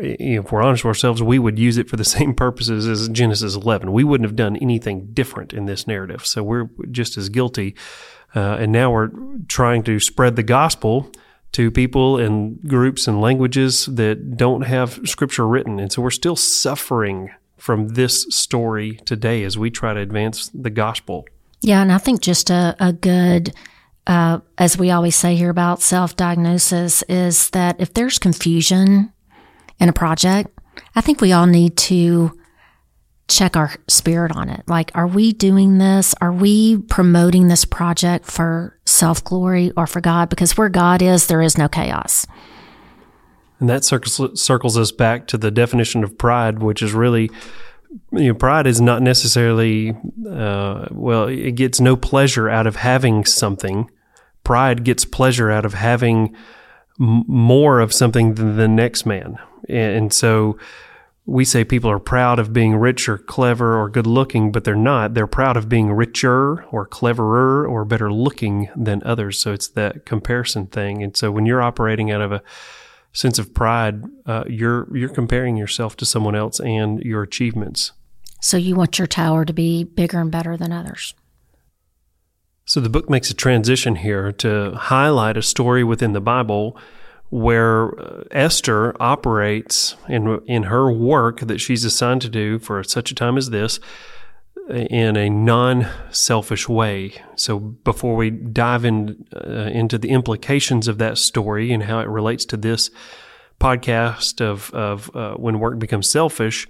if 0.00 0.52
we're 0.52 0.62
honest 0.62 0.84
with 0.84 0.90
ourselves, 0.90 1.22
we 1.22 1.38
would 1.38 1.58
use 1.58 1.76
it 1.76 1.88
for 1.88 1.96
the 1.96 2.04
same 2.16 2.34
purposes 2.34 2.86
as 2.86 3.08
Genesis 3.08 3.54
11. 3.54 3.92
We 3.92 4.04
wouldn't 4.04 4.28
have 4.28 4.36
done 4.36 4.56
anything 4.56 5.08
different 5.12 5.52
in 5.52 5.66
this 5.66 5.86
narrative. 5.86 6.24
So 6.26 6.42
we're 6.42 6.68
just 6.90 7.16
as 7.16 7.28
guilty. 7.28 7.74
Uh, 8.34 8.56
and 8.60 8.72
now 8.72 8.92
we're 8.92 9.10
trying 9.48 9.82
to 9.84 9.98
spread 9.98 10.36
the 10.36 10.42
gospel 10.42 11.10
to 11.52 11.70
people 11.70 12.16
and 12.16 12.60
groups 12.68 13.08
and 13.08 13.20
languages 13.20 13.86
that 13.86 14.36
don't 14.36 14.62
have 14.62 15.00
scripture 15.04 15.48
written. 15.48 15.80
And 15.80 15.90
so 15.92 16.00
we're 16.00 16.10
still 16.10 16.36
suffering 16.36 17.30
from 17.56 17.88
this 17.88 18.22
story 18.30 19.00
today 19.04 19.42
as 19.42 19.58
we 19.58 19.70
try 19.70 19.92
to 19.92 20.00
advance 20.00 20.48
the 20.54 20.70
gospel. 20.70 21.26
Yeah, 21.62 21.82
and 21.82 21.92
I 21.92 21.98
think 21.98 22.20
just 22.22 22.50
a, 22.50 22.74
a 22.80 22.92
good, 22.92 23.54
uh, 24.06 24.40
as 24.56 24.78
we 24.78 24.90
always 24.90 25.16
say 25.16 25.36
here 25.36 25.50
about 25.50 25.82
self 25.82 26.16
diagnosis, 26.16 27.02
is 27.02 27.50
that 27.50 27.80
if 27.80 27.92
there's 27.94 28.18
confusion 28.18 29.12
in 29.78 29.88
a 29.88 29.92
project, 29.92 30.58
I 30.94 31.00
think 31.00 31.20
we 31.20 31.32
all 31.32 31.46
need 31.46 31.76
to 31.78 32.36
check 33.28 33.56
our 33.56 33.72
spirit 33.88 34.34
on 34.34 34.48
it. 34.48 34.62
Like, 34.66 34.90
are 34.94 35.06
we 35.06 35.32
doing 35.32 35.78
this? 35.78 36.14
Are 36.20 36.32
we 36.32 36.78
promoting 36.78 37.48
this 37.48 37.64
project 37.64 38.26
for 38.26 38.78
self 38.84 39.22
glory 39.22 39.72
or 39.76 39.86
for 39.86 40.00
God? 40.00 40.28
Because 40.28 40.56
where 40.56 40.68
God 40.68 41.00
is, 41.02 41.26
there 41.26 41.42
is 41.42 41.56
no 41.56 41.68
chaos. 41.68 42.26
And 43.60 43.68
that 43.68 43.84
circles, 43.84 44.42
circles 44.42 44.78
us 44.78 44.90
back 44.90 45.26
to 45.28 45.38
the 45.38 45.50
definition 45.50 46.02
of 46.02 46.16
pride, 46.16 46.60
which 46.60 46.82
is 46.82 46.94
really, 46.94 47.30
you 48.12 48.28
know, 48.28 48.34
pride 48.34 48.66
is 48.66 48.80
not 48.80 49.02
necessarily, 49.02 49.96
uh, 50.28 50.86
well, 50.90 51.28
it 51.28 51.52
gets 51.52 51.80
no 51.80 51.96
pleasure 51.96 52.48
out 52.48 52.66
of 52.66 52.76
having 52.76 53.24
something. 53.24 53.90
Pride 54.44 54.84
gets 54.84 55.04
pleasure 55.04 55.50
out 55.50 55.64
of 55.64 55.74
having 55.74 56.34
m- 57.00 57.24
more 57.26 57.80
of 57.80 57.92
something 57.92 58.34
than 58.34 58.56
the 58.56 58.68
next 58.68 59.06
man. 59.06 59.38
And, 59.68 59.96
and 59.96 60.12
so 60.12 60.58
we 61.26 61.44
say 61.44 61.64
people 61.64 61.90
are 61.90 62.00
proud 62.00 62.38
of 62.38 62.52
being 62.52 62.76
rich 62.76 63.08
or 63.08 63.18
clever 63.18 63.80
or 63.80 63.88
good 63.88 64.06
looking, 64.06 64.50
but 64.50 64.64
they're 64.64 64.74
not. 64.74 65.14
They're 65.14 65.26
proud 65.26 65.56
of 65.56 65.68
being 65.68 65.92
richer 65.92 66.64
or 66.64 66.86
cleverer 66.86 67.66
or 67.66 67.84
better 67.84 68.12
looking 68.12 68.68
than 68.74 69.02
others. 69.04 69.38
So 69.38 69.52
it's 69.52 69.68
that 69.68 70.06
comparison 70.06 70.66
thing. 70.66 71.02
And 71.02 71.16
so 71.16 71.30
when 71.30 71.46
you're 71.46 71.62
operating 71.62 72.10
out 72.10 72.20
of 72.20 72.32
a, 72.32 72.42
sense 73.12 73.38
of 73.38 73.54
pride, 73.54 74.04
uh, 74.26 74.44
you're 74.48 74.94
you're 74.96 75.08
comparing 75.08 75.56
yourself 75.56 75.96
to 75.96 76.06
someone 76.06 76.34
else 76.34 76.60
and 76.60 77.00
your 77.02 77.22
achievements. 77.22 77.92
So 78.40 78.56
you 78.56 78.74
want 78.74 78.98
your 78.98 79.06
tower 79.06 79.44
to 79.44 79.52
be 79.52 79.84
bigger 79.84 80.20
and 80.20 80.30
better 80.30 80.56
than 80.56 80.72
others. 80.72 81.14
So 82.64 82.80
the 82.80 82.88
book 82.88 83.10
makes 83.10 83.30
a 83.30 83.34
transition 83.34 83.96
here 83.96 84.32
to 84.32 84.72
highlight 84.74 85.36
a 85.36 85.42
story 85.42 85.82
within 85.82 86.12
the 86.12 86.20
Bible 86.20 86.78
where 87.30 87.98
uh, 88.00 88.24
Esther 88.30 88.94
operates 89.00 89.96
in 90.08 90.40
in 90.46 90.64
her 90.64 90.90
work 90.90 91.40
that 91.40 91.60
she's 91.60 91.84
assigned 91.84 92.22
to 92.22 92.28
do 92.28 92.58
for 92.58 92.82
such 92.82 93.10
a 93.10 93.14
time 93.14 93.36
as 93.36 93.50
this 93.50 93.80
in 94.70 95.16
a 95.16 95.28
non-selfish 95.28 96.68
way. 96.68 97.14
So 97.36 97.58
before 97.58 98.16
we 98.16 98.30
dive 98.30 98.84
in, 98.84 99.26
uh, 99.34 99.70
into 99.72 99.98
the 99.98 100.10
implications 100.10 100.88
of 100.88 100.98
that 100.98 101.18
story 101.18 101.72
and 101.72 101.82
how 101.82 102.00
it 102.00 102.08
relates 102.08 102.44
to 102.46 102.56
this 102.56 102.90
podcast 103.60 104.40
of 104.40 104.70
of 104.72 105.14
uh, 105.14 105.34
when 105.34 105.58
work 105.58 105.78
becomes 105.78 106.08
selfish, 106.10 106.66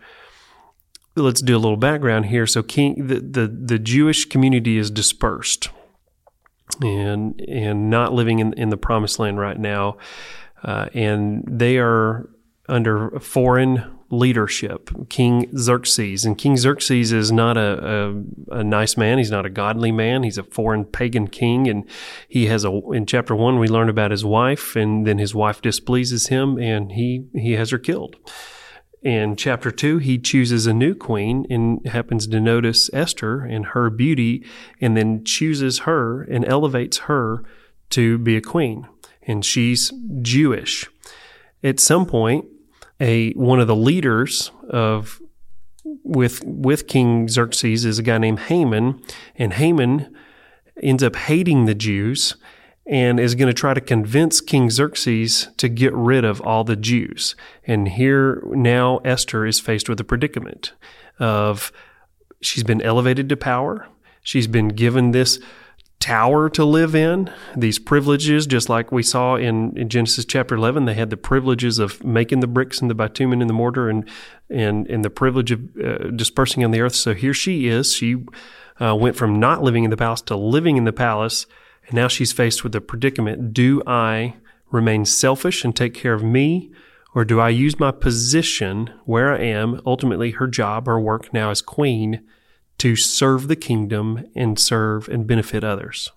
let's 1.15 1.41
do 1.41 1.57
a 1.57 1.59
little 1.59 1.77
background 1.77 2.27
here. 2.27 2.47
So 2.47 2.63
King, 2.63 3.07
the, 3.07 3.21
the 3.21 3.47
the 3.47 3.79
Jewish 3.79 4.25
community 4.25 4.77
is 4.77 4.91
dispersed 4.91 5.69
and 6.83 7.41
and 7.49 7.91
not 7.91 8.13
living 8.13 8.41
in 8.41 8.53
in 8.55 8.71
the 8.71 8.77
promised 8.77 9.19
land 9.19 9.39
right 9.39 9.59
now, 9.59 9.97
uh, 10.63 10.89
and 10.95 11.45
they 11.47 11.79
are 11.79 12.29
under 12.69 13.19
foreign 13.21 14.00
leadership, 14.11 14.91
King 15.09 15.51
Xerxes. 15.57 16.25
And 16.25 16.37
King 16.37 16.57
Xerxes 16.57 17.13
is 17.13 17.31
not 17.31 17.57
a, 17.57 18.15
a, 18.51 18.59
a, 18.59 18.65
nice 18.65 18.97
man. 18.97 19.19
He's 19.19 19.31
not 19.31 19.47
a 19.47 19.51
godly 19.51 19.93
man. 19.93 20.25
He's 20.25 20.39
a 20.39 20.43
foreign 20.43 20.85
pagan 20.85 21.29
king. 21.29 21.69
And 21.69 21.85
he 22.29 22.47
has 22.47 22.65
a, 22.65 22.71
in 22.93 23.07
chapter 23.07 23.37
one, 23.37 23.59
we 23.59 23.69
learn 23.69 23.89
about 23.89 24.11
his 24.11 24.25
wife, 24.25 24.75
and 24.75 25.07
then 25.07 25.19
his 25.19 25.35
wife 25.35 25.63
displeases 25.63 26.27
him 26.27 26.59
and 26.59 26.93
he, 26.93 27.27
he 27.35 27.53
has 27.53 27.71
her 27.71 27.79
killed. 27.79 28.17
In 29.03 29.37
chapter 29.37 29.71
two, 29.71 29.99
he 29.99 30.19
chooses 30.19 30.67
a 30.67 30.75
new 30.75 30.95
queen 30.95 31.47
and 31.49 31.87
happens 31.87 32.27
to 32.27 32.41
notice 32.41 32.91
Esther 32.93 33.41
and 33.41 33.67
her 33.67 33.89
beauty 33.89 34.45
and 34.81 34.95
then 34.97 35.25
chooses 35.25 35.81
her 35.81 36.23
and 36.23 36.45
elevates 36.45 36.99
her 36.99 37.43
to 37.91 38.19
be 38.19 38.37
a 38.37 38.43
queen. 38.43 38.87
And 39.23 39.45
she's 39.45 39.93
Jewish. 40.21 40.87
At 41.63 41.81
some 41.81 42.05
point, 42.05 42.47
a 43.01 43.33
one 43.33 43.61
of 43.61 43.67
the 43.67 43.77
leaders 43.77 44.53
of 44.69 45.21
with 46.05 46.43
with 46.45 46.87
King 46.87 47.29
Xerxes 47.29 47.85
is 47.85 47.99
a 47.99 48.03
guy 48.03 48.19
named 48.19 48.41
Haman, 48.41 49.03
and 49.37 49.55
Haman 49.55 50.15
ends 50.83 51.03
up 51.03 51.17
hating 51.17 51.67
the 51.67 51.75
Jews 51.75 52.37
and 52.87 53.21
is 53.21 53.35
going 53.35 53.49
to 53.49 53.55
try 53.55 53.75
to 53.75 53.81
convince 53.81 54.41
King 54.41 54.71
Xerxes 54.71 55.49
to 55.59 55.69
get 55.69 55.95
rid 55.95 56.25
of 56.25 56.41
all 56.41 56.65
the 56.65 56.77
Jews. 56.77 57.37
And 57.65 57.89
here 57.89 58.43
now 58.47 58.99
Esther 58.99 59.47
is 59.47 59.61
faced 59.61 59.89
with 59.89 60.01
a 60.01 60.05
predicament 60.05 60.73
of 61.19 61.71
she's 62.41 62.65
been 62.65 62.83
elevated 62.83 63.29
to 63.29 63.37
power. 63.37 63.87
She's 64.23 64.47
been 64.47 64.69
given 64.69 65.13
this 65.13 65.39
tower 66.01 66.49
to 66.49 66.65
live 66.65 66.95
in, 66.95 67.31
these 67.55 67.79
privileges, 67.79 68.47
just 68.47 68.69
like 68.71 68.91
we 68.91 69.03
saw 69.03 69.37
in, 69.37 69.77
in, 69.77 69.89
Genesis 69.91 70.25
chapter 70.25 70.55
11. 70.55 70.87
They 70.87 70.95
had 70.95 71.11
the 71.11 71.17
privileges 71.17 71.79
of 71.79 72.03
making 72.03 72.41
the 72.41 72.47
bricks 72.47 72.81
and 72.81 72.91
the 72.91 72.95
bitumen 72.95 73.43
and 73.43 73.51
the 73.51 73.55
mortar 73.55 73.91
and, 73.91 74.09
and, 74.49 74.87
and 74.89 75.05
the 75.05 75.11
privilege 75.11 75.53
of 75.53 75.61
uh, 75.77 76.11
dispersing 76.11 76.65
on 76.65 76.71
the 76.71 76.81
earth. 76.81 76.95
So 76.95 77.13
here 77.15 77.35
she 77.35 77.69
is. 77.69 77.93
She 77.93 78.17
uh, 78.81 78.97
went 78.97 79.15
from 79.15 79.39
not 79.39 79.63
living 79.63 79.85
in 79.85 79.91
the 79.91 79.97
palace 79.97 80.23
to 80.23 80.37
living 80.37 80.79
in 80.79 80.85
the 80.85 80.93
palace. 80.93 81.47
And 81.87 81.95
now 81.95 82.09
she's 82.09 82.33
faced 82.33 82.65
with 82.65 82.73
the 82.73 82.81
predicament 82.81 83.53
do 83.53 83.83
I 83.87 84.37
remain 84.71 85.05
selfish 85.05 85.65
and 85.65 85.77
take 85.77 85.93
care 85.93 86.15
of 86.15 86.23
me? 86.23 86.73
Or 87.15 87.25
do 87.25 87.41
I 87.41 87.51
use 87.51 87.79
my 87.79 87.91
position 87.91 88.91
where 89.05 89.35
I 89.35 89.41
am, 89.41 89.83
ultimately 89.85 90.31
her 90.33 90.47
job, 90.47 90.87
her 90.87 90.99
work 90.99 91.33
now 91.35 91.51
as 91.51 91.61
queen, 91.61 92.25
to 92.81 92.97
serve 92.97 93.49
the 93.49 93.57
kingdom 93.57 94.27
and 94.35 94.59
serve 94.59 95.07
and 95.09 95.27
benefit 95.27 95.63
others. 95.63 96.11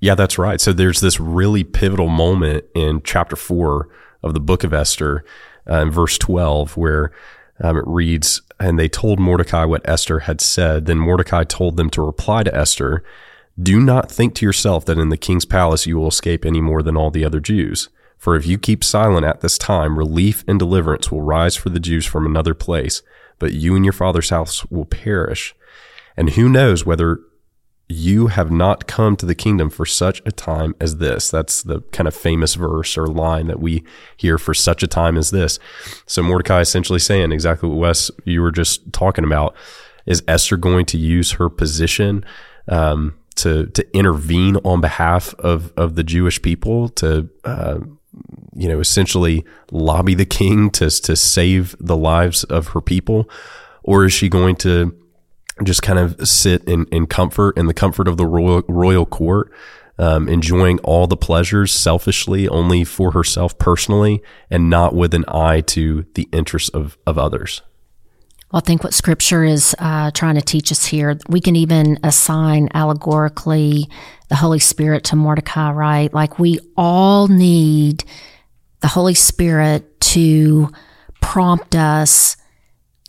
Yeah, 0.00 0.14
that's 0.14 0.38
right. 0.38 0.60
So 0.60 0.72
there's 0.72 1.00
this 1.00 1.20
really 1.20 1.64
pivotal 1.64 2.08
moment 2.08 2.64
in 2.74 3.02
chapter 3.04 3.36
four 3.36 3.88
of 4.22 4.34
the 4.34 4.40
book 4.40 4.64
of 4.64 4.72
Esther, 4.72 5.24
uh, 5.70 5.76
in 5.76 5.90
verse 5.90 6.16
12, 6.18 6.76
where 6.76 7.12
um, 7.60 7.76
it 7.76 7.84
reads, 7.86 8.40
And 8.58 8.78
they 8.78 8.88
told 8.88 9.20
Mordecai 9.20 9.64
what 9.64 9.88
Esther 9.88 10.20
had 10.20 10.40
said. 10.40 10.86
Then 10.86 10.98
Mordecai 10.98 11.44
told 11.44 11.76
them 11.76 11.90
to 11.90 12.02
reply 12.02 12.42
to 12.42 12.54
Esther, 12.54 13.04
Do 13.62 13.78
not 13.78 14.10
think 14.10 14.34
to 14.36 14.46
yourself 14.46 14.86
that 14.86 14.98
in 14.98 15.10
the 15.10 15.16
king's 15.18 15.44
palace 15.44 15.86
you 15.86 15.98
will 15.98 16.08
escape 16.08 16.44
any 16.44 16.60
more 16.62 16.82
than 16.82 16.96
all 16.96 17.10
the 17.10 17.24
other 17.24 17.38
Jews. 17.38 17.90
For 18.16 18.34
if 18.34 18.46
you 18.46 18.58
keep 18.58 18.82
silent 18.82 19.26
at 19.26 19.40
this 19.40 19.58
time, 19.58 19.98
relief 19.98 20.42
and 20.48 20.58
deliverance 20.58 21.12
will 21.12 21.22
rise 21.22 21.54
for 21.54 21.68
the 21.68 21.80
Jews 21.80 22.06
from 22.06 22.24
another 22.24 22.54
place, 22.54 23.02
but 23.38 23.52
you 23.52 23.76
and 23.76 23.84
your 23.84 23.92
father's 23.92 24.30
house 24.30 24.64
will 24.70 24.86
perish. 24.86 25.54
And 26.16 26.30
who 26.30 26.48
knows 26.48 26.84
whether 26.84 27.20
you 27.92 28.28
have 28.28 28.50
not 28.50 28.86
come 28.86 29.16
to 29.16 29.26
the 29.26 29.34
kingdom 29.34 29.68
for 29.68 29.84
such 29.84 30.22
a 30.24 30.32
time 30.32 30.74
as 30.80 30.96
this. 30.96 31.30
That's 31.30 31.62
the 31.62 31.82
kind 31.92 32.08
of 32.08 32.14
famous 32.14 32.54
verse 32.54 32.96
or 32.96 33.06
line 33.06 33.48
that 33.48 33.60
we 33.60 33.84
hear 34.16 34.38
for 34.38 34.54
such 34.54 34.82
a 34.82 34.86
time 34.86 35.16
as 35.16 35.30
this. 35.30 35.58
So 36.06 36.22
Mordecai 36.22 36.60
essentially 36.60 36.98
saying 36.98 37.32
exactly 37.32 37.68
what 37.68 37.78
Wes 37.78 38.10
you 38.24 38.40
were 38.40 38.52
just 38.52 38.92
talking 38.92 39.24
about. 39.24 39.54
Is 40.06 40.22
Esther 40.26 40.56
going 40.56 40.86
to 40.86 40.98
use 40.98 41.32
her 41.32 41.48
position 41.48 42.24
um, 42.66 43.14
to 43.36 43.66
to 43.66 43.96
intervene 43.96 44.56
on 44.64 44.80
behalf 44.80 45.34
of 45.38 45.72
of 45.76 45.94
the 45.94 46.02
Jewish 46.02 46.42
people 46.42 46.88
to 46.90 47.28
uh, 47.44 47.78
you 48.54 48.68
know 48.68 48.80
essentially 48.80 49.44
lobby 49.70 50.14
the 50.14 50.24
king 50.24 50.70
to 50.70 50.90
to 50.90 51.14
save 51.14 51.76
the 51.78 51.96
lives 51.96 52.42
of 52.44 52.68
her 52.68 52.80
people, 52.80 53.30
or 53.84 54.04
is 54.04 54.12
she 54.12 54.28
going 54.28 54.56
to 54.56 54.96
just 55.64 55.82
kind 55.82 55.98
of 55.98 56.28
sit 56.28 56.64
in, 56.64 56.86
in 56.86 57.06
comfort 57.06 57.56
in 57.56 57.66
the 57.66 57.74
comfort 57.74 58.08
of 58.08 58.16
the 58.16 58.26
royal 58.26 58.62
royal 58.68 59.06
court? 59.06 59.52
Um, 59.98 60.26
enjoying 60.28 60.78
all 60.80 61.06
the 61.06 61.18
pleasures 61.18 61.70
selfishly, 61.70 62.48
only 62.48 62.82
for 62.82 63.12
herself 63.12 63.58
personally, 63.58 64.22
and 64.50 64.70
not 64.70 64.94
with 64.94 65.12
an 65.12 65.24
eye 65.28 65.60
to 65.60 66.06
the 66.14 66.28
interests 66.32 66.70
of, 66.70 66.96
of 67.06 67.18
others. 67.18 67.60
Well, 68.52 68.60
I 68.64 68.66
think 68.66 68.84
what 68.84 68.94
scripture 68.94 69.44
is 69.44 69.74
uh, 69.78 70.10
trying 70.10 70.34
to 70.34 70.42
teach 70.42 70.72
us 70.72 70.84
here, 70.84 71.18
we 71.28 71.40
can 71.40 71.56
even 71.56 71.98
assign 72.02 72.68
allegorically 72.74 73.88
the 74.28 74.36
Holy 74.36 74.58
Spirit 74.58 75.04
to 75.04 75.16
Mordecai, 75.16 75.70
right? 75.72 76.12
Like 76.12 76.38
we 76.38 76.58
all 76.76 77.28
need 77.28 78.04
the 78.80 78.88
Holy 78.88 79.14
Spirit 79.14 80.00
to 80.00 80.68
prompt 81.22 81.74
us 81.74 82.36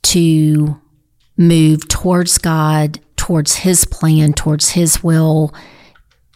to 0.03 0.79
move 1.37 1.87
towards 1.87 2.37
God, 2.37 2.99
towards 3.15 3.55
His 3.57 3.85
plan, 3.85 4.33
towards 4.33 4.71
His 4.71 5.03
will, 5.03 5.53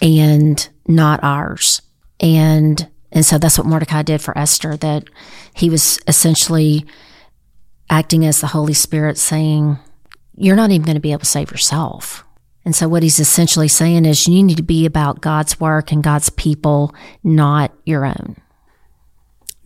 and 0.01 0.67
not 0.87 1.19
ours. 1.23 1.81
And 2.19 2.87
and 3.11 3.25
so 3.25 3.37
that's 3.37 3.57
what 3.57 3.67
Mordecai 3.67 4.01
did 4.01 4.21
for 4.21 4.37
Esther. 4.37 4.75
That 4.77 5.05
he 5.53 5.69
was 5.69 5.99
essentially 6.07 6.85
acting 7.89 8.25
as 8.25 8.41
the 8.41 8.47
Holy 8.47 8.73
Spirit 8.73 9.17
saying, 9.17 9.79
You're 10.35 10.55
not 10.55 10.71
even 10.71 10.85
going 10.85 10.95
to 10.95 11.01
be 11.01 11.11
able 11.11 11.19
to 11.19 11.25
save 11.25 11.51
yourself. 11.51 12.23
And 12.65 12.75
so, 12.75 12.89
what 12.89 13.03
he's 13.03 13.19
essentially 13.19 13.69
saying 13.69 14.05
is, 14.05 14.27
you 14.27 14.43
need 14.43 14.57
to 14.57 14.63
be 14.63 14.85
about 14.85 15.21
God's 15.21 15.59
work 15.59 15.91
and 15.91 16.03
God's 16.03 16.29
people, 16.29 16.93
not 17.23 17.71
your 17.85 18.05
own. 18.05 18.35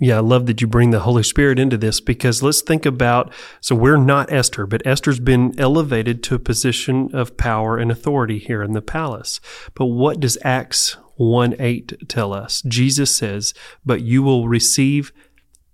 Yeah, 0.03 0.17
I 0.17 0.21
love 0.21 0.47
that 0.47 0.61
you 0.61 0.65
bring 0.65 0.89
the 0.89 1.01
Holy 1.01 1.21
Spirit 1.21 1.59
into 1.59 1.77
this 1.77 2.01
because 2.01 2.41
let's 2.41 2.61
think 2.61 2.87
about 2.87 3.31
so 3.59 3.75
we're 3.75 3.97
not 3.97 4.33
Esther, 4.33 4.65
but 4.65 4.81
Esther's 4.83 5.19
been 5.19 5.53
elevated 5.59 6.23
to 6.23 6.33
a 6.33 6.39
position 6.39 7.13
of 7.13 7.37
power 7.37 7.77
and 7.77 7.91
authority 7.91 8.39
here 8.39 8.63
in 8.63 8.73
the 8.73 8.81
palace. 8.81 9.39
But 9.75 9.85
what 9.85 10.19
does 10.19 10.39
Acts 10.43 10.97
1 11.17 11.55
8 11.59 12.09
tell 12.09 12.33
us? 12.33 12.63
Jesus 12.63 13.15
says, 13.15 13.53
But 13.85 14.01
you 14.01 14.23
will 14.23 14.47
receive 14.47 15.13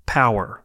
power 0.06 0.62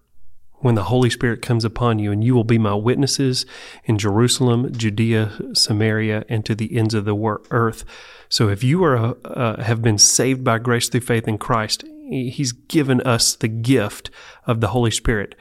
when 0.58 0.74
the 0.74 0.84
Holy 0.84 1.10
Spirit 1.10 1.40
comes 1.40 1.64
upon 1.64 2.00
you, 2.00 2.10
and 2.10 2.24
you 2.24 2.34
will 2.34 2.42
be 2.42 2.58
my 2.58 2.74
witnesses 2.74 3.46
in 3.84 3.96
Jerusalem, 3.96 4.72
Judea, 4.72 5.38
Samaria, 5.54 6.24
and 6.28 6.44
to 6.46 6.56
the 6.56 6.76
ends 6.76 6.94
of 6.94 7.04
the 7.04 7.38
earth. 7.52 7.84
So, 8.28 8.48
if 8.48 8.64
you 8.64 8.82
are 8.82 9.16
uh, 9.24 9.62
have 9.62 9.82
been 9.82 9.98
saved 9.98 10.42
by 10.42 10.58
grace 10.58 10.88
through 10.88 11.02
faith 11.02 11.28
in 11.28 11.38
Christ, 11.38 11.84
He's 12.12 12.52
given 12.52 13.00
us 13.02 13.34
the 13.34 13.48
gift 13.48 14.10
of 14.46 14.60
the 14.60 14.68
Holy 14.68 14.90
Spirit. 14.90 15.34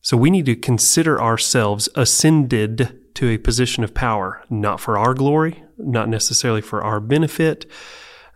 So, 0.00 0.16
we 0.16 0.30
need 0.30 0.46
to 0.46 0.56
consider 0.56 1.20
ourselves 1.20 1.88
ascended 1.94 2.98
to 3.14 3.28
a 3.28 3.38
position 3.38 3.84
of 3.84 3.94
power, 3.94 4.42
not 4.50 4.80
for 4.80 4.98
our 4.98 5.14
glory, 5.14 5.62
not 5.78 6.08
necessarily 6.08 6.60
for 6.60 6.82
our 6.82 6.98
benefit, 6.98 7.66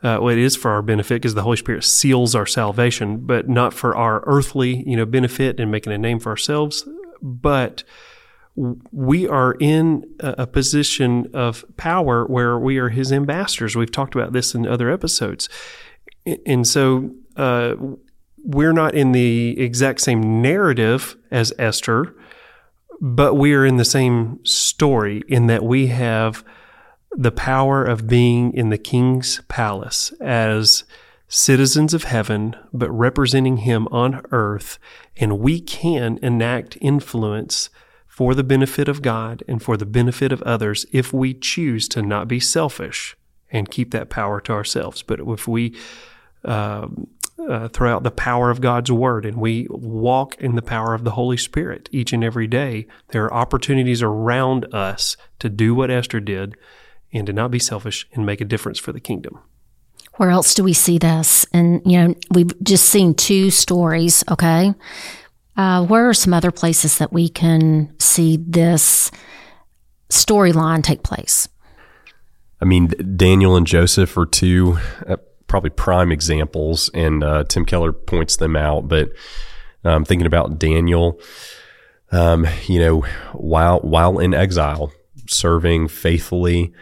uh, 0.02 0.18
well, 0.20 0.28
it 0.28 0.38
is 0.38 0.54
for 0.54 0.70
our 0.70 0.82
benefit 0.82 1.14
because 1.14 1.34
the 1.34 1.42
Holy 1.42 1.56
Spirit 1.56 1.82
seals 1.82 2.34
our 2.34 2.46
salvation, 2.46 3.26
but 3.26 3.48
not 3.48 3.72
for 3.72 3.96
our 3.96 4.22
earthly, 4.26 4.84
you 4.86 4.96
know, 4.96 5.06
benefit 5.06 5.58
and 5.58 5.70
making 5.70 5.92
a 5.92 5.98
name 5.98 6.20
for 6.20 6.30
ourselves. 6.30 6.86
But 7.22 7.82
we 8.54 9.26
are 9.26 9.56
in 9.58 10.04
a 10.20 10.46
position 10.46 11.28
of 11.34 11.64
power 11.76 12.26
where 12.26 12.58
we 12.58 12.78
are 12.78 12.90
His 12.90 13.10
ambassadors. 13.10 13.74
We've 13.74 13.90
talked 13.90 14.14
about 14.14 14.32
this 14.32 14.54
in 14.54 14.66
other 14.66 14.90
episodes, 14.90 15.48
and 16.44 16.66
so 16.66 17.10
uh, 17.36 17.76
we're 18.42 18.72
not 18.72 18.94
in 18.94 19.12
the 19.12 19.58
exact 19.60 20.00
same 20.00 20.40
narrative 20.40 21.16
as 21.30 21.52
Esther, 21.58 22.14
but 23.00 23.34
we 23.34 23.54
are 23.54 23.66
in 23.66 23.76
the 23.76 23.84
same 23.84 24.44
story 24.44 25.22
in 25.28 25.46
that 25.48 25.64
we 25.64 25.88
have 25.88 26.44
the 27.10 27.32
power 27.32 27.84
of 27.84 28.06
being 28.06 28.52
in 28.52 28.68
the 28.68 28.78
king's 28.78 29.40
palace 29.48 30.12
as 30.20 30.84
citizens 31.28 31.92
of 31.92 32.04
heaven, 32.04 32.54
but 32.72 32.90
representing 32.90 33.58
him 33.58 33.88
on 33.88 34.22
earth. 34.30 34.78
And 35.16 35.40
we 35.40 35.60
can 35.60 36.18
enact 36.22 36.78
influence 36.80 37.70
for 38.06 38.34
the 38.34 38.44
benefit 38.44 38.88
of 38.88 39.02
God 39.02 39.42
and 39.48 39.62
for 39.62 39.76
the 39.76 39.86
benefit 39.86 40.30
of 40.30 40.40
others 40.42 40.86
if 40.92 41.12
we 41.12 41.34
choose 41.34 41.88
to 41.88 42.02
not 42.02 42.28
be 42.28 42.40
selfish 42.40 43.16
and 43.50 43.70
keep 43.70 43.90
that 43.90 44.08
power 44.08 44.40
to 44.42 44.52
ourselves. 44.52 45.02
But 45.02 45.20
if 45.20 45.48
we 45.48 45.76
uh, 46.44 46.88
uh, 47.38 47.68
throw 47.68 47.94
out 47.94 48.02
the 48.02 48.10
power 48.10 48.50
of 48.50 48.60
God's 48.60 48.90
word 48.90 49.26
and 49.26 49.36
we 49.36 49.66
walk 49.70 50.36
in 50.40 50.56
the 50.56 50.62
power 50.62 50.94
of 50.94 51.04
the 51.04 51.12
Holy 51.12 51.36
Spirit 51.36 51.88
each 51.92 52.12
and 52.12 52.24
every 52.24 52.46
day, 52.46 52.86
there 53.08 53.24
are 53.24 53.34
opportunities 53.34 54.02
around 54.02 54.72
us 54.74 55.16
to 55.38 55.48
do 55.48 55.74
what 55.74 55.90
Esther 55.90 56.20
did 56.20 56.54
and 57.12 57.26
to 57.26 57.32
not 57.32 57.50
be 57.50 57.58
selfish 57.58 58.06
and 58.12 58.24
make 58.24 58.40
a 58.40 58.44
difference 58.44 58.78
for 58.78 58.92
the 58.92 59.00
kingdom. 59.00 59.38
Where 60.14 60.30
else 60.30 60.54
do 60.54 60.64
we 60.64 60.72
see 60.72 60.98
this? 60.98 61.44
And, 61.52 61.82
you 61.84 61.98
know, 61.98 62.14
we've 62.30 62.52
just 62.62 62.86
seen 62.86 63.14
two 63.14 63.50
stories, 63.50 64.24
okay? 64.30 64.74
Uh, 65.56 65.84
where 65.84 66.08
are 66.08 66.14
some 66.14 66.32
other 66.32 66.50
places 66.50 66.98
that 66.98 67.12
we 67.12 67.28
can 67.28 67.94
see 67.98 68.38
this 68.38 69.10
storyline 70.10 70.82
take 70.82 71.02
place? 71.02 71.48
I 72.60 72.64
mean, 72.64 72.88
Daniel 73.16 73.56
and 73.56 73.66
Joseph 73.66 74.16
are 74.16 74.24
two 74.24 74.78
uh, 75.06 75.16
probably 75.46 75.70
prime 75.70 76.12
examples, 76.12 76.90
and 76.94 77.22
uh, 77.22 77.44
Tim 77.44 77.64
Keller 77.64 77.92
points 77.92 78.36
them 78.36 78.56
out. 78.56 78.88
But 78.88 79.10
I'm 79.84 79.92
um, 79.92 80.04
thinking 80.04 80.26
about 80.26 80.58
Daniel, 80.58 81.20
um, 82.12 82.46
you 82.66 82.80
know, 82.80 83.00
while 83.32 83.80
while 83.80 84.18
in 84.18 84.34
exile, 84.34 84.92
serving 85.28 85.88
faithfully 85.88 86.72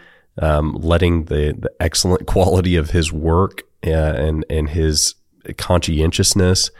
um, 0.41 0.73
letting 0.73 1.25
the, 1.25 1.55
the 1.57 1.71
excellent 1.79 2.25
quality 2.27 2.75
of 2.75 2.91
his 2.91 3.11
work 3.11 3.63
uh, 3.85 3.89
and 3.89 4.45
and 4.49 4.69
his 4.69 5.15
conscientiousness 5.57 6.71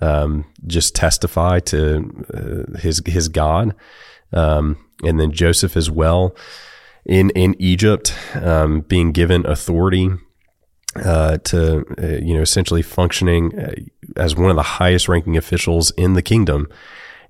um, 0.00 0.44
just 0.66 0.94
testify 0.94 1.60
to 1.60 2.24
uh, 2.32 2.78
his 2.78 3.02
his 3.06 3.28
God, 3.28 3.74
um, 4.32 4.76
and 5.02 5.20
then 5.20 5.32
Joseph 5.32 5.76
as 5.76 5.90
well 5.90 6.34
in 7.04 7.30
in 7.30 7.54
Egypt, 7.58 8.14
um, 8.34 8.80
being 8.80 9.12
given 9.12 9.46
authority 9.46 10.10
uh, 11.04 11.38
to 11.38 11.84
uh, 11.98 12.24
you 12.24 12.34
know 12.34 12.42
essentially 12.42 12.82
functioning 12.82 13.58
uh, 13.58 13.74
as 14.16 14.36
one 14.36 14.50
of 14.50 14.56
the 14.56 14.62
highest 14.62 15.08
ranking 15.08 15.36
officials 15.36 15.90
in 15.92 16.14
the 16.14 16.22
kingdom 16.22 16.68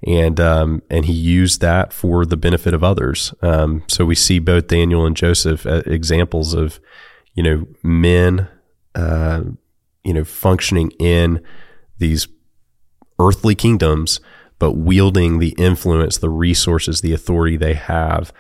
and 0.07 0.38
um, 0.40 0.83
and 0.90 1.05
he 1.05 1.12
used 1.12 1.61
that 1.61 1.92
for 1.92 2.26
the 2.26 2.37
benefit 2.37 2.74
of 2.74 2.85
others. 2.85 3.35
Um, 3.42 3.83
so 3.88 4.05
we 4.05 4.14
see 4.14 4.38
both 4.38 4.68
Daniel 4.68 5.07
and 5.07 5.16
Joseph 5.16 5.66
uh, 5.66 5.83
examples 5.87 6.55
of 6.55 6.81
you 7.35 7.42
know 7.42 7.66
men 7.83 8.48
uh, 8.94 9.42
you 10.05 10.14
know 10.14 10.24
functioning 10.24 10.90
in 10.98 11.42
these 11.98 12.29
earthly 13.18 13.55
kingdoms, 13.55 14.20
but 14.59 14.72
wielding 14.72 15.38
the 15.38 15.55
influence, 15.59 16.18
the 16.18 16.31
resources, 16.31 17.00
the 17.00 17.14
authority 17.14 17.57
they 17.57 17.74
have 17.74 18.33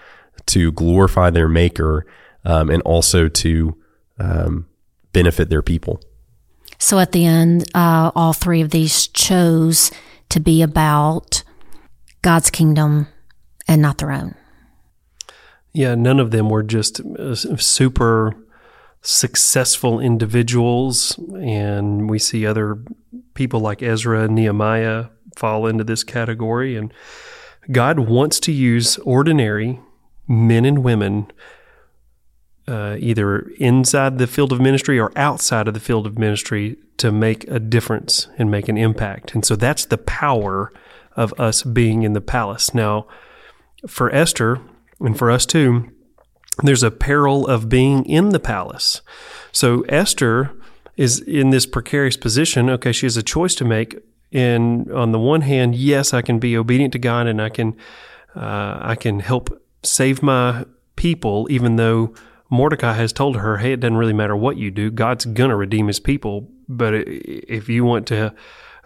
to 0.46 0.70
glorify 0.72 1.30
their 1.30 1.48
Maker 1.48 2.06
um, 2.44 2.68
and 2.68 2.82
also 2.82 3.28
to 3.28 3.76
um, 4.18 4.66
benefit 5.16 5.48
their 5.48 5.62
people. 5.62 5.98
So 6.78 6.98
at 6.98 7.12
the 7.12 7.24
end, 7.24 7.64
uh, 7.74 8.10
all 8.14 8.34
three 8.34 8.60
of 8.60 8.68
these 8.68 9.08
chose 9.08 9.90
to 10.28 10.40
be 10.40 10.60
about 10.60 11.42
God's 12.20 12.50
kingdom 12.50 13.06
and 13.66 13.80
not 13.80 13.96
their 13.96 14.12
own. 14.12 14.34
Yeah, 15.72 15.94
none 15.94 16.20
of 16.20 16.32
them 16.32 16.50
were 16.50 16.62
just 16.62 17.00
uh, 17.00 17.34
super 17.34 18.34
successful 19.00 20.00
individuals. 20.00 21.18
And 21.40 22.10
we 22.10 22.18
see 22.18 22.44
other 22.44 22.78
people 23.32 23.60
like 23.60 23.82
Ezra 23.82 24.24
and 24.24 24.34
Nehemiah 24.34 25.06
fall 25.34 25.66
into 25.66 25.84
this 25.84 26.04
category. 26.04 26.76
And 26.76 26.92
God 27.72 28.00
wants 28.00 28.38
to 28.40 28.52
use 28.52 28.98
ordinary 28.98 29.80
men 30.28 30.66
and 30.66 30.84
women. 30.84 31.30
Uh, 32.68 32.96
either 32.98 33.52
inside 33.58 34.18
the 34.18 34.26
field 34.26 34.52
of 34.52 34.60
ministry 34.60 34.98
or 34.98 35.12
outside 35.14 35.68
of 35.68 35.74
the 35.74 35.78
field 35.78 36.04
of 36.04 36.18
ministry 36.18 36.76
to 36.96 37.12
make 37.12 37.44
a 37.48 37.60
difference 37.60 38.26
and 38.38 38.50
make 38.50 38.68
an 38.68 38.76
impact. 38.76 39.34
And 39.34 39.44
so 39.44 39.54
that's 39.54 39.84
the 39.84 39.98
power 39.98 40.72
of 41.14 41.32
us 41.38 41.62
being 41.62 42.02
in 42.02 42.12
the 42.12 42.20
palace. 42.20 42.74
Now, 42.74 43.06
for 43.86 44.12
Esther 44.12 44.60
and 44.98 45.16
for 45.16 45.30
us 45.30 45.46
too, 45.46 45.88
there's 46.62 46.82
a 46.82 46.90
peril 46.90 47.46
of 47.46 47.68
being 47.68 48.04
in 48.04 48.30
the 48.30 48.40
palace. 48.40 49.00
So 49.52 49.82
Esther 49.82 50.52
is 50.96 51.20
in 51.20 51.50
this 51.50 51.66
precarious 51.66 52.16
position. 52.16 52.70
Okay, 52.70 52.92
she 52.92 53.06
has 53.06 53.16
a 53.16 53.22
choice 53.22 53.54
to 53.56 53.64
make. 53.64 53.96
And 54.32 54.90
on 54.90 55.12
the 55.12 55.18
one 55.18 55.42
hand, 55.42 55.74
yes, 55.74 56.12
I 56.12 56.22
can 56.22 56.38
be 56.38 56.56
obedient 56.56 56.92
to 56.94 56.98
God 56.98 57.26
and 57.26 57.40
I 57.40 57.48
can 57.48 57.76
uh, 58.34 58.78
I 58.82 58.96
can 58.96 59.20
help 59.20 59.62
save 59.82 60.22
my 60.22 60.64
people, 60.96 61.46
even 61.50 61.76
though 61.76 62.14
Mordecai 62.50 62.92
has 62.94 63.12
told 63.12 63.36
her, 63.36 63.58
hey, 63.58 63.72
it 63.72 63.80
doesn't 63.80 63.96
really 63.96 64.12
matter 64.12 64.36
what 64.36 64.56
you 64.56 64.70
do. 64.70 64.90
God's 64.90 65.24
going 65.24 65.50
to 65.50 65.56
redeem 65.56 65.88
his 65.88 66.00
people. 66.00 66.48
But 66.68 66.94
if 66.94 67.68
you 67.68 67.84
want 67.84 68.06
to 68.08 68.34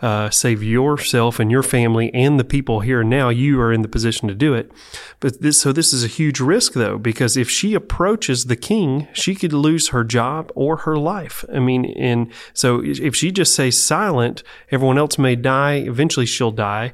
uh, 0.03 0.31
save 0.31 0.62
yourself 0.62 1.38
and 1.38 1.51
your 1.51 1.62
family 1.62 2.12
and 2.14 2.40
the 2.40 2.44
people 2.44 2.81
here 2.81 3.05
now, 3.05 3.29
you 3.29 3.61
are 3.61 3.73
in 3.73 3.83
the 3.83 3.88
position 3.88 4.29
to 4.29 4.35
do 4.35 4.55
it. 4.55 4.73
But 5.20 5.42
this, 5.42 5.61
so 5.61 5.73
this 5.73 5.92
is 5.92 6.03
a 6.03 6.09
huge 6.09 6.40
risk 6.40 6.73
though, 6.73 6.96
because 6.96 7.37
if 7.37 7.51
she 7.51 7.75
approaches 7.75 8.46
the 8.46 8.57
king, 8.57 9.09
she 9.12 9.35
could 9.35 9.53
lose 9.53 9.88
her 9.88 10.05
job 10.05 10.51
or 10.55 10.79
her 10.79 10.96
life. 10.96 11.44
I 11.55 11.59
mean, 11.59 11.85
and 11.96 12.33
so 12.55 12.83
if 12.83 13.14
she 13.14 13.31
just 13.31 13.53
stays 13.53 13.79
silent, 13.79 14.42
everyone 14.70 14.96
else 14.96 15.18
may 15.18 15.37
die. 15.37 15.75
Eventually 15.75 16.27
she'll 16.27 16.51
die. 16.51 16.92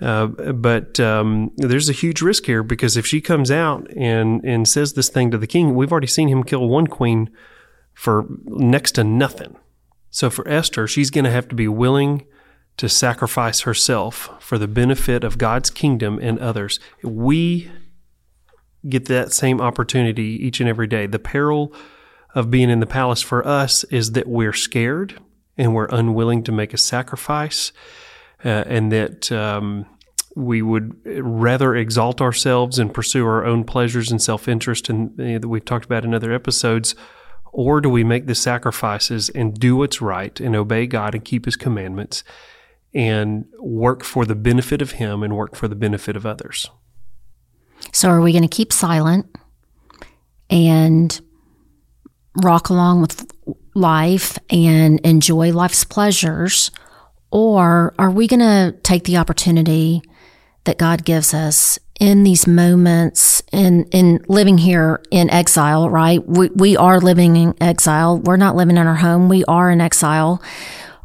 Uh, 0.00 0.26
but 0.26 0.98
um, 0.98 1.52
there's 1.56 1.88
a 1.88 1.92
huge 1.92 2.20
risk 2.20 2.46
here 2.46 2.62
because 2.62 2.96
if 2.96 3.06
she 3.06 3.20
comes 3.20 3.50
out 3.50 3.88
and, 3.96 4.44
and 4.44 4.68
says 4.68 4.94
this 4.94 5.08
thing 5.08 5.30
to 5.30 5.38
the 5.38 5.46
king, 5.46 5.74
we've 5.74 5.92
already 5.92 6.06
seen 6.06 6.28
him 6.28 6.42
kill 6.42 6.68
one 6.68 6.86
queen 6.86 7.30
for 7.94 8.26
next 8.44 8.92
to 8.92 9.04
nothing. 9.04 9.56
So 10.10 10.30
for 10.30 10.46
Esther, 10.48 10.86
she's 10.86 11.10
going 11.10 11.24
to 11.24 11.30
have 11.30 11.48
to 11.48 11.54
be 11.54 11.68
willing 11.68 12.26
to 12.76 12.88
sacrifice 12.88 13.60
herself 13.60 14.30
for 14.40 14.58
the 14.58 14.68
benefit 14.68 15.22
of 15.22 15.38
God's 15.38 15.70
kingdom 15.70 16.18
and 16.20 16.38
others. 16.38 16.80
We 17.02 17.70
get 18.88 19.06
that 19.06 19.32
same 19.32 19.60
opportunity 19.60 20.44
each 20.44 20.60
and 20.60 20.68
every 20.68 20.86
day. 20.88 21.06
The 21.06 21.18
peril 21.18 21.72
of 22.34 22.50
being 22.50 22.68
in 22.68 22.80
the 22.80 22.86
palace 22.86 23.22
for 23.22 23.46
us 23.46 23.84
is 23.84 24.12
that 24.12 24.26
we're 24.26 24.52
scared 24.52 25.20
and 25.56 25.72
we're 25.72 25.86
unwilling 25.86 26.42
to 26.44 26.52
make 26.52 26.74
a 26.74 26.78
sacrifice 26.78 27.72
uh, 28.44 28.64
and 28.66 28.92
that 28.92 29.32
um, 29.32 29.86
we 30.36 30.62
would 30.62 30.94
rather 31.04 31.74
exalt 31.74 32.20
ourselves 32.20 32.78
and 32.78 32.92
pursue 32.92 33.24
our 33.26 33.44
own 33.44 33.64
pleasures 33.64 34.10
and 34.10 34.20
self 34.20 34.48
interest, 34.48 34.88
and 34.88 35.16
that 35.16 35.46
we've 35.46 35.64
talked 35.64 35.84
about 35.84 36.04
in 36.04 36.14
other 36.14 36.32
episodes, 36.32 36.94
or 37.52 37.80
do 37.80 37.88
we 37.88 38.04
make 38.04 38.26
the 38.26 38.34
sacrifices 38.34 39.28
and 39.30 39.54
do 39.54 39.76
what's 39.76 40.02
right 40.02 40.38
and 40.40 40.56
obey 40.56 40.86
God 40.86 41.14
and 41.14 41.24
keep 41.24 41.44
His 41.44 41.56
commandments 41.56 42.24
and 42.92 43.46
work 43.58 44.04
for 44.04 44.24
the 44.24 44.34
benefit 44.34 44.82
of 44.82 44.92
Him 44.92 45.22
and 45.22 45.36
work 45.36 45.56
for 45.56 45.68
the 45.68 45.76
benefit 45.76 46.16
of 46.16 46.26
others? 46.26 46.70
So, 47.92 48.08
are 48.08 48.20
we 48.20 48.32
going 48.32 48.42
to 48.42 48.48
keep 48.48 48.72
silent 48.72 49.26
and 50.50 51.20
rock 52.42 52.68
along 52.68 53.02
with 53.02 53.30
life 53.74 54.38
and 54.50 55.00
enjoy 55.00 55.52
life's 55.52 55.84
pleasures? 55.84 56.70
Or 57.34 57.92
are 57.98 58.12
we 58.12 58.28
going 58.28 58.38
to 58.38 58.78
take 58.84 59.02
the 59.02 59.16
opportunity 59.16 60.02
that 60.62 60.78
God 60.78 61.04
gives 61.04 61.34
us 61.34 61.80
in 61.98 62.22
these 62.22 62.46
moments 62.46 63.42
in, 63.52 63.86
in 63.86 64.24
living 64.28 64.56
here 64.56 65.02
in 65.10 65.28
exile, 65.30 65.90
right? 65.90 66.24
We, 66.24 66.50
we 66.50 66.76
are 66.76 67.00
living 67.00 67.34
in 67.34 67.54
exile. 67.60 68.20
We're 68.20 68.36
not 68.36 68.54
living 68.54 68.76
in 68.76 68.86
our 68.86 68.94
home. 68.94 69.28
We 69.28 69.44
are 69.46 69.68
in 69.72 69.80
exile. 69.80 70.40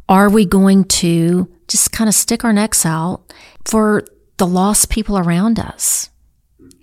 Are 0.08 0.30
we 0.30 0.46
going 0.46 0.84
to 0.84 1.50
just 1.66 1.90
kind 1.90 2.06
of 2.06 2.14
stick 2.14 2.44
our 2.44 2.52
necks 2.52 2.86
out 2.86 3.32
for 3.64 4.04
the 4.36 4.46
lost 4.46 4.88
people 4.88 5.18
around 5.18 5.58
us? 5.58 6.10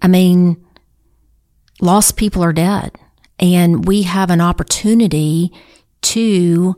I 0.01 0.09
mean, 0.09 0.61
lost 1.79 2.17
people 2.17 2.43
are 2.43 2.51
dead 2.51 2.97
and 3.39 3.87
we 3.87 4.01
have 4.03 4.29
an 4.29 4.41
opportunity 4.41 5.53
to 6.01 6.75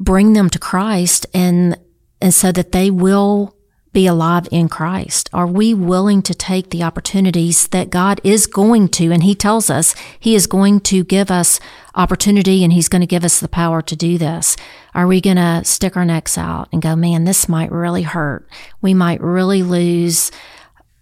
bring 0.00 0.32
them 0.32 0.50
to 0.50 0.58
Christ 0.58 1.26
and, 1.32 1.78
and 2.20 2.34
so 2.34 2.50
that 2.50 2.72
they 2.72 2.90
will 2.90 3.54
be 3.92 4.06
alive 4.06 4.48
in 4.50 4.68
Christ? 4.68 5.28
Are 5.32 5.46
we 5.46 5.74
willing 5.74 6.22
to 6.22 6.34
take 6.34 6.70
the 6.70 6.82
opportunities 6.82 7.68
that 7.68 7.90
God 7.90 8.20
is 8.24 8.46
going 8.46 8.88
to, 8.90 9.12
and 9.12 9.22
He 9.22 9.34
tells 9.34 9.68
us 9.68 9.94
He 10.18 10.34
is 10.34 10.46
going 10.46 10.80
to 10.80 11.04
give 11.04 11.30
us 11.30 11.60
opportunity 11.94 12.62
and 12.64 12.72
He's 12.72 12.88
going 12.88 13.00
to 13.00 13.06
give 13.06 13.24
us 13.24 13.40
the 13.40 13.48
power 13.48 13.82
to 13.82 13.96
do 13.96 14.16
this? 14.16 14.56
Are 14.94 15.06
we 15.06 15.20
going 15.20 15.36
to 15.36 15.62
stick 15.64 15.96
our 15.96 16.04
necks 16.04 16.38
out 16.38 16.68
and 16.72 16.80
go, 16.80 16.96
man, 16.96 17.24
this 17.24 17.48
might 17.48 17.72
really 17.72 18.02
hurt. 18.02 18.48
We 18.80 18.94
might 18.94 19.20
really 19.20 19.62
lose, 19.62 20.30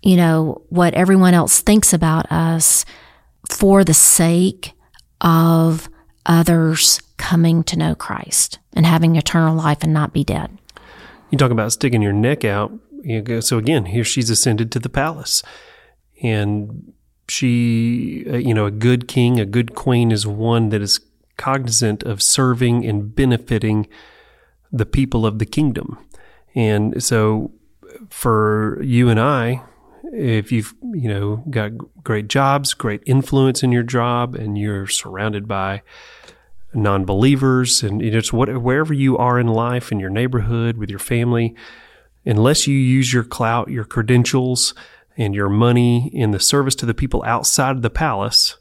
you 0.02 0.16
know, 0.16 0.62
what 0.70 0.94
everyone 0.94 1.34
else 1.34 1.60
thinks 1.60 1.92
about 1.92 2.30
us 2.32 2.84
for 3.50 3.84
the 3.84 3.94
sake 3.94 4.72
of 5.20 5.88
others 6.26 7.00
coming 7.18 7.62
to 7.64 7.78
know 7.78 7.94
Christ 7.94 8.58
and 8.72 8.86
having 8.86 9.16
eternal 9.16 9.54
life 9.54 9.82
and 9.82 9.92
not 9.92 10.12
be 10.12 10.24
dead. 10.24 10.56
You 11.30 11.36
talk 11.36 11.50
about 11.50 11.72
sticking 11.72 12.00
your 12.00 12.12
neck 12.14 12.44
out. 12.44 12.72
So 13.40 13.58
again, 13.58 13.84
here 13.86 14.04
she's 14.04 14.30
ascended 14.30 14.72
to 14.72 14.78
the 14.78 14.88
palace, 14.88 15.42
and 16.22 16.92
she, 17.28 18.24
uh, 18.28 18.36
you 18.36 18.54
know, 18.54 18.66
a 18.66 18.70
good 18.70 19.06
king, 19.06 19.38
a 19.38 19.44
good 19.44 19.74
queen 19.74 20.10
is 20.10 20.26
one 20.26 20.70
that 20.70 20.80
is 20.80 21.00
cognizant 21.36 22.02
of 22.02 22.22
serving 22.22 22.86
and 22.86 23.14
benefiting 23.14 23.86
the 24.72 24.86
people 24.86 25.26
of 25.26 25.38
the 25.38 25.46
kingdom. 25.46 25.98
And 26.54 27.02
so 27.02 27.52
for 28.08 28.80
you 28.82 29.08
and 29.10 29.20
I, 29.20 29.62
if 30.12 30.50
you've, 30.50 30.74
you 30.82 31.08
know, 31.08 31.44
got 31.50 31.72
great 32.02 32.28
jobs, 32.28 32.74
great 32.74 33.02
influence 33.06 33.62
in 33.62 33.70
your 33.70 33.82
job, 33.82 34.34
and 34.34 34.58
you're 34.58 34.86
surrounded 34.86 35.46
by 35.46 35.82
non-believers 36.74 37.82
and 37.82 38.02
it's 38.02 38.32
what, 38.32 38.48
wherever 38.62 38.92
you 38.92 39.16
are 39.16 39.38
in 39.38 39.46
life 39.46 39.90
in 39.90 39.98
your 39.98 40.10
neighborhood 40.10 40.76
with 40.76 40.90
your 40.90 40.98
family 40.98 41.54
unless 42.26 42.66
you 42.66 42.76
use 42.76 43.12
your 43.12 43.24
clout 43.24 43.68
your 43.68 43.84
credentials 43.84 44.74
and 45.16 45.34
your 45.34 45.48
money 45.48 46.10
in 46.12 46.30
the 46.30 46.40
service 46.40 46.74
to 46.74 46.84
the 46.84 46.94
people 46.94 47.22
outside 47.24 47.80
the 47.80 47.90
palace 47.90 48.58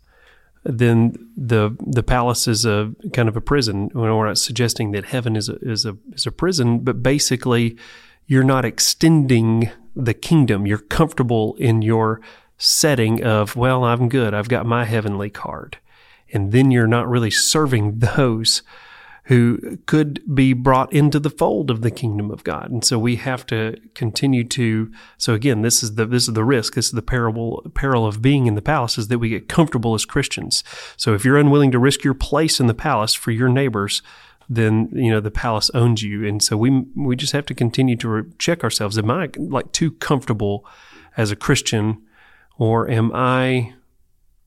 then 0.67 1.15
the 1.37 1.75
the 1.79 2.03
palace 2.03 2.47
is 2.47 2.65
a 2.65 2.93
kind 3.13 3.29
of 3.29 3.37
a 3.37 3.41
prison. 3.41 3.89
We're 3.93 4.25
not 4.25 4.37
suggesting 4.37 4.91
that 4.91 5.05
heaven 5.05 5.35
is 5.35 5.47
a, 5.49 5.55
is 5.61 5.85
a 5.85 5.97
is 6.11 6.25
a 6.25 6.31
prison 6.31 6.79
but 6.79 7.01
basically 7.01 7.77
you're 8.25 8.43
not 8.43 8.65
extending 8.65 9.71
the 9.95 10.13
kingdom. 10.13 10.67
You're 10.67 10.79
comfortable 10.79 11.55
in 11.55 11.81
your 11.81 12.19
setting 12.57 13.23
of 13.23 13.55
well 13.55 13.85
I'm 13.85 14.09
good. 14.09 14.33
I've 14.33 14.49
got 14.49 14.65
my 14.65 14.83
heavenly 14.83 15.29
card 15.29 15.77
and 16.33 16.51
then 16.51 16.71
you're 16.71 16.87
not 16.87 17.07
really 17.07 17.31
serving 17.31 17.99
those 17.99 18.63
who 19.27 19.77
could 19.87 20.21
be 20.33 20.53
brought 20.53 20.91
into 20.93 21.19
the 21.19 21.29
fold 21.29 21.69
of 21.69 21.81
the 21.81 21.91
kingdom 21.91 22.31
of 22.31 22.45
God. 22.45 22.71
And 22.71 22.83
so 22.83 22.97
we 22.97 23.17
have 23.17 23.45
to 23.47 23.77
continue 23.93 24.45
to 24.45 24.89
so 25.17 25.33
again 25.33 25.63
this 25.63 25.83
is 25.83 25.95
the 25.95 26.05
this 26.05 26.29
is 26.29 26.33
the 26.33 26.45
risk 26.45 26.75
this 26.75 26.85
is 26.85 26.93
the 26.93 27.01
parable 27.01 27.69
peril 27.75 28.05
of 28.05 28.21
being 28.21 28.47
in 28.47 28.55
the 28.55 28.61
palace 28.61 28.97
is 28.97 29.09
that 29.09 29.19
we 29.19 29.27
get 29.27 29.49
comfortable 29.49 29.93
as 29.93 30.05
Christians. 30.05 30.63
So 30.95 31.13
if 31.13 31.25
you're 31.25 31.37
unwilling 31.37 31.71
to 31.71 31.79
risk 31.79 32.05
your 32.05 32.13
place 32.13 32.61
in 32.61 32.67
the 32.67 32.73
palace 32.73 33.13
for 33.13 33.31
your 33.31 33.49
neighbors 33.49 34.01
then 34.49 34.89
you 34.93 35.11
know 35.11 35.19
the 35.19 35.29
palace 35.29 35.69
owns 35.73 36.01
you 36.01 36.25
and 36.25 36.41
so 36.41 36.55
we 36.55 36.85
we 36.95 37.15
just 37.17 37.33
have 37.33 37.45
to 37.47 37.53
continue 37.53 37.97
to 37.97 38.31
check 38.39 38.63
ourselves 38.63 38.97
am 38.97 39.11
I 39.11 39.29
like 39.35 39.73
too 39.73 39.91
comfortable 39.91 40.65
as 41.17 41.31
a 41.31 41.35
Christian 41.35 42.01
or 42.57 42.89
am 42.89 43.11
I 43.13 43.73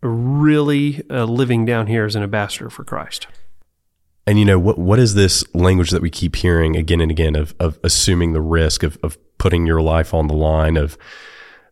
really 0.03 1.03
uh, 1.11 1.25
living 1.25 1.65
down 1.65 1.87
here 1.87 2.05
as 2.05 2.17
an 2.17 2.23
ambassador 2.23 2.71
for 2.71 2.85
Christ. 2.85 3.27
And 4.27 4.39
you 4.39 4.45
know 4.45 4.59
what? 4.59 4.79
What 4.79 4.99
is 4.99 5.15
this 5.15 5.43
language 5.55 5.91
that 5.91 6.03
we 6.03 6.11
keep 6.11 6.37
hearing 6.37 6.77
again 6.77 7.01
and 7.01 7.11
again 7.11 7.37
of 7.37 7.55
of 7.59 7.79
assuming 7.83 8.33
the 8.33 8.41
risk 8.41 8.83
of 8.83 8.99
of 9.03 9.19
putting 9.39 9.67
your 9.67 9.83
life 9.83 10.15
on 10.15 10.29
the 10.29 10.35
line 10.35 10.77
of 10.77 10.97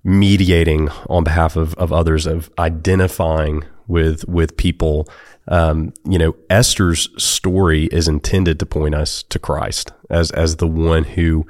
mediating 0.03 0.89
on 1.09 1.25
behalf 1.25 1.57
of 1.57 1.75
of 1.75 1.93
others 1.93 2.27
of 2.27 2.51
identifying 2.59 3.65
with 3.87 4.27
with 4.29 4.57
people. 4.57 5.09
Um, 5.47 5.95
you 6.05 6.19
know, 6.19 6.37
Esther's 6.51 7.09
story 7.23 7.85
is 7.87 8.09
intended 8.09 8.59
to 8.61 8.67
point 8.67 8.95
us 8.95 9.23
to 9.25 9.39
Christ 9.39 9.93
as 10.11 10.31
as 10.31 10.57
the 10.57 10.67
one 10.67 11.05
who 11.05 11.47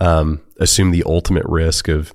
um, 0.00 0.40
assumed 0.60 0.94
the 0.94 1.04
ultimate 1.04 1.44
risk 1.46 1.88
of 1.88 2.12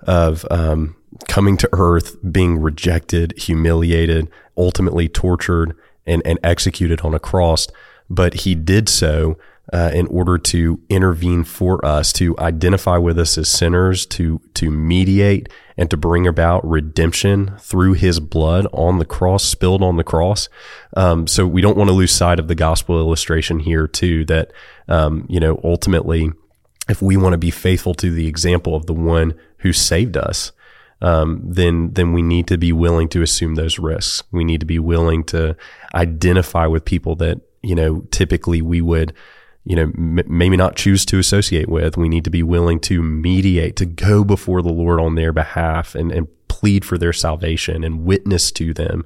of 0.00 0.44
um, 0.50 0.96
coming 1.28 1.56
to 1.58 1.68
earth, 1.72 2.16
being 2.30 2.58
rejected, 2.58 3.34
humiliated, 3.38 4.28
ultimately 4.56 5.08
tortured 5.08 5.76
and, 6.06 6.22
and 6.24 6.38
executed 6.42 7.00
on 7.00 7.14
a 7.14 7.18
cross. 7.18 7.68
But 8.08 8.34
he 8.34 8.54
did 8.54 8.88
so 8.88 9.36
uh, 9.72 9.90
in 9.92 10.06
order 10.06 10.38
to 10.38 10.80
intervene 10.88 11.44
for 11.44 11.84
us, 11.84 12.12
to 12.14 12.38
identify 12.38 12.96
with 12.98 13.18
us 13.18 13.36
as 13.36 13.48
sinners, 13.48 14.06
to 14.06 14.40
to 14.54 14.70
mediate 14.70 15.48
and 15.76 15.90
to 15.90 15.96
bring 15.96 16.26
about 16.26 16.66
redemption 16.66 17.56
through 17.58 17.94
His 17.94 18.20
blood 18.20 18.66
on 18.72 18.98
the 18.98 19.04
cross, 19.04 19.44
spilled 19.44 19.82
on 19.82 19.96
the 19.96 20.04
cross. 20.04 20.48
Um, 20.96 21.26
so 21.26 21.46
we 21.46 21.60
don't 21.60 21.76
want 21.76 21.88
to 21.88 21.94
lose 21.94 22.12
sight 22.12 22.38
of 22.38 22.48
the 22.48 22.54
gospel 22.54 22.98
illustration 22.98 23.58
here 23.58 23.88
too. 23.88 24.24
That 24.24 24.52
um, 24.88 25.26
you 25.28 25.40
know 25.40 25.60
ultimately, 25.64 26.30
if 26.88 27.02
we 27.02 27.16
want 27.16 27.32
to 27.32 27.38
be 27.38 27.50
faithful 27.50 27.94
to 27.94 28.10
the 28.10 28.28
example 28.28 28.76
of 28.76 28.86
the 28.86 28.94
one 28.94 29.34
who 29.58 29.72
saved 29.72 30.16
us, 30.16 30.52
um, 31.02 31.42
then 31.44 31.92
then 31.92 32.12
we 32.12 32.22
need 32.22 32.46
to 32.48 32.58
be 32.58 32.72
willing 32.72 33.08
to 33.10 33.22
assume 33.22 33.54
those 33.54 33.78
risks. 33.78 34.22
We 34.32 34.44
need 34.44 34.60
to 34.60 34.66
be 34.66 34.78
willing 34.78 35.24
to 35.24 35.56
identify 35.94 36.66
with 36.66 36.84
people 36.84 37.16
that 37.16 37.40
you 37.62 37.74
know 37.74 38.00
typically 38.10 38.62
we 38.62 38.80
would 38.80 39.12
you 39.64 39.76
know 39.76 39.92
m- 39.96 40.20
maybe 40.26 40.56
not 40.56 40.76
choose 40.76 41.04
to 41.06 41.18
associate 41.18 41.68
with. 41.68 41.96
We 41.96 42.08
need 42.08 42.24
to 42.24 42.30
be 42.30 42.42
willing 42.42 42.80
to 42.80 43.02
mediate, 43.02 43.76
to 43.76 43.86
go 43.86 44.24
before 44.24 44.62
the 44.62 44.72
Lord 44.72 45.00
on 45.00 45.14
their 45.14 45.32
behalf, 45.32 45.94
and 45.94 46.10
and 46.10 46.28
plead 46.48 46.84
for 46.86 46.96
their 46.96 47.12
salvation 47.12 47.84
and 47.84 48.04
witness 48.04 48.50
to 48.50 48.72
them, 48.72 49.04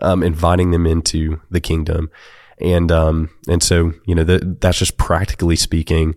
um, 0.00 0.22
inviting 0.22 0.70
them 0.70 0.86
into 0.86 1.40
the 1.50 1.60
kingdom. 1.60 2.10
And, 2.60 2.92
um, 2.92 3.30
and 3.48 3.62
so, 3.62 3.94
you 4.04 4.14
know, 4.14 4.22
that's 4.24 4.78
just 4.78 4.98
practically 4.98 5.56
speaking, 5.56 6.14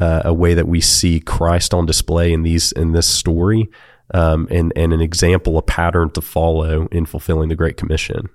uh, 0.00 0.22
a 0.24 0.34
way 0.34 0.54
that 0.54 0.68
we 0.68 0.80
see 0.80 1.20
Christ 1.20 1.72
on 1.74 1.86
display 1.86 2.32
in 2.32 2.42
these, 2.42 2.72
in 2.72 2.92
this 2.92 3.08
story, 3.08 3.68
um, 4.12 4.48
and, 4.50 4.72
and 4.76 4.92
an 4.92 5.00
example, 5.00 5.56
a 5.56 5.62
pattern 5.62 6.10
to 6.10 6.20
follow 6.20 6.86
in 6.90 7.06
fulfilling 7.06 7.48
the 7.48 7.56
Great 7.56 7.76
Commission. 7.76 8.28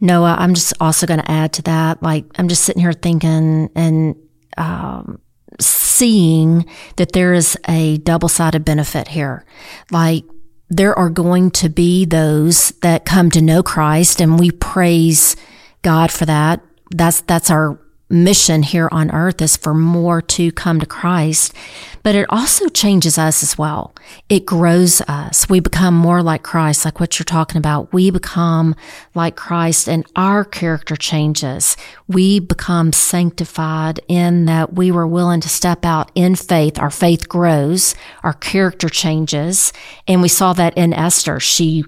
Noah, 0.00 0.36
I'm 0.38 0.54
just 0.54 0.74
also 0.80 1.06
going 1.06 1.20
to 1.20 1.30
add 1.30 1.52
to 1.54 1.62
that. 1.62 2.02
Like, 2.02 2.24
I'm 2.36 2.48
just 2.48 2.64
sitting 2.64 2.82
here 2.82 2.92
thinking 2.92 3.70
and, 3.76 4.16
um, 4.56 5.20
seeing 5.60 6.66
that 6.96 7.12
there 7.12 7.34
is 7.34 7.56
a 7.68 7.98
double 7.98 8.28
sided 8.28 8.64
benefit 8.64 9.08
here. 9.08 9.44
Like, 9.90 10.24
there 10.70 10.98
are 10.98 11.10
going 11.10 11.50
to 11.50 11.68
be 11.68 12.04
those 12.04 12.70
that 12.80 13.04
come 13.04 13.30
to 13.30 13.42
know 13.42 13.62
Christ 13.62 14.20
and 14.20 14.40
we 14.40 14.50
praise 14.50 15.36
God 15.82 16.10
for 16.10 16.24
that. 16.24 16.62
That's, 16.90 17.20
that's 17.20 17.50
our 17.50 17.78
mission 18.12 18.62
here 18.62 18.88
on 18.92 19.10
earth 19.10 19.40
is 19.40 19.56
for 19.56 19.74
more 19.74 20.20
to 20.20 20.52
come 20.52 20.78
to 20.78 20.86
Christ, 20.86 21.54
but 22.02 22.14
it 22.14 22.26
also 22.28 22.68
changes 22.68 23.16
us 23.16 23.42
as 23.42 23.56
well. 23.56 23.94
It 24.28 24.44
grows 24.44 25.00
us. 25.02 25.48
We 25.48 25.60
become 25.60 25.94
more 25.94 26.22
like 26.22 26.42
Christ, 26.42 26.84
like 26.84 27.00
what 27.00 27.18
you're 27.18 27.24
talking 27.24 27.56
about. 27.56 27.92
We 27.92 28.10
become 28.10 28.76
like 29.14 29.34
Christ 29.34 29.88
and 29.88 30.04
our 30.14 30.44
character 30.44 30.94
changes. 30.94 31.76
We 32.06 32.38
become 32.38 32.92
sanctified 32.92 34.00
in 34.08 34.44
that 34.44 34.74
we 34.74 34.90
were 34.90 35.06
willing 35.06 35.40
to 35.40 35.48
step 35.48 35.84
out 35.84 36.12
in 36.14 36.36
faith. 36.36 36.78
Our 36.78 36.90
faith 36.90 37.28
grows. 37.28 37.94
Our 38.22 38.34
character 38.34 38.88
changes. 38.88 39.72
And 40.06 40.20
we 40.20 40.28
saw 40.28 40.52
that 40.52 40.76
in 40.76 40.92
Esther. 40.92 41.40
She 41.40 41.84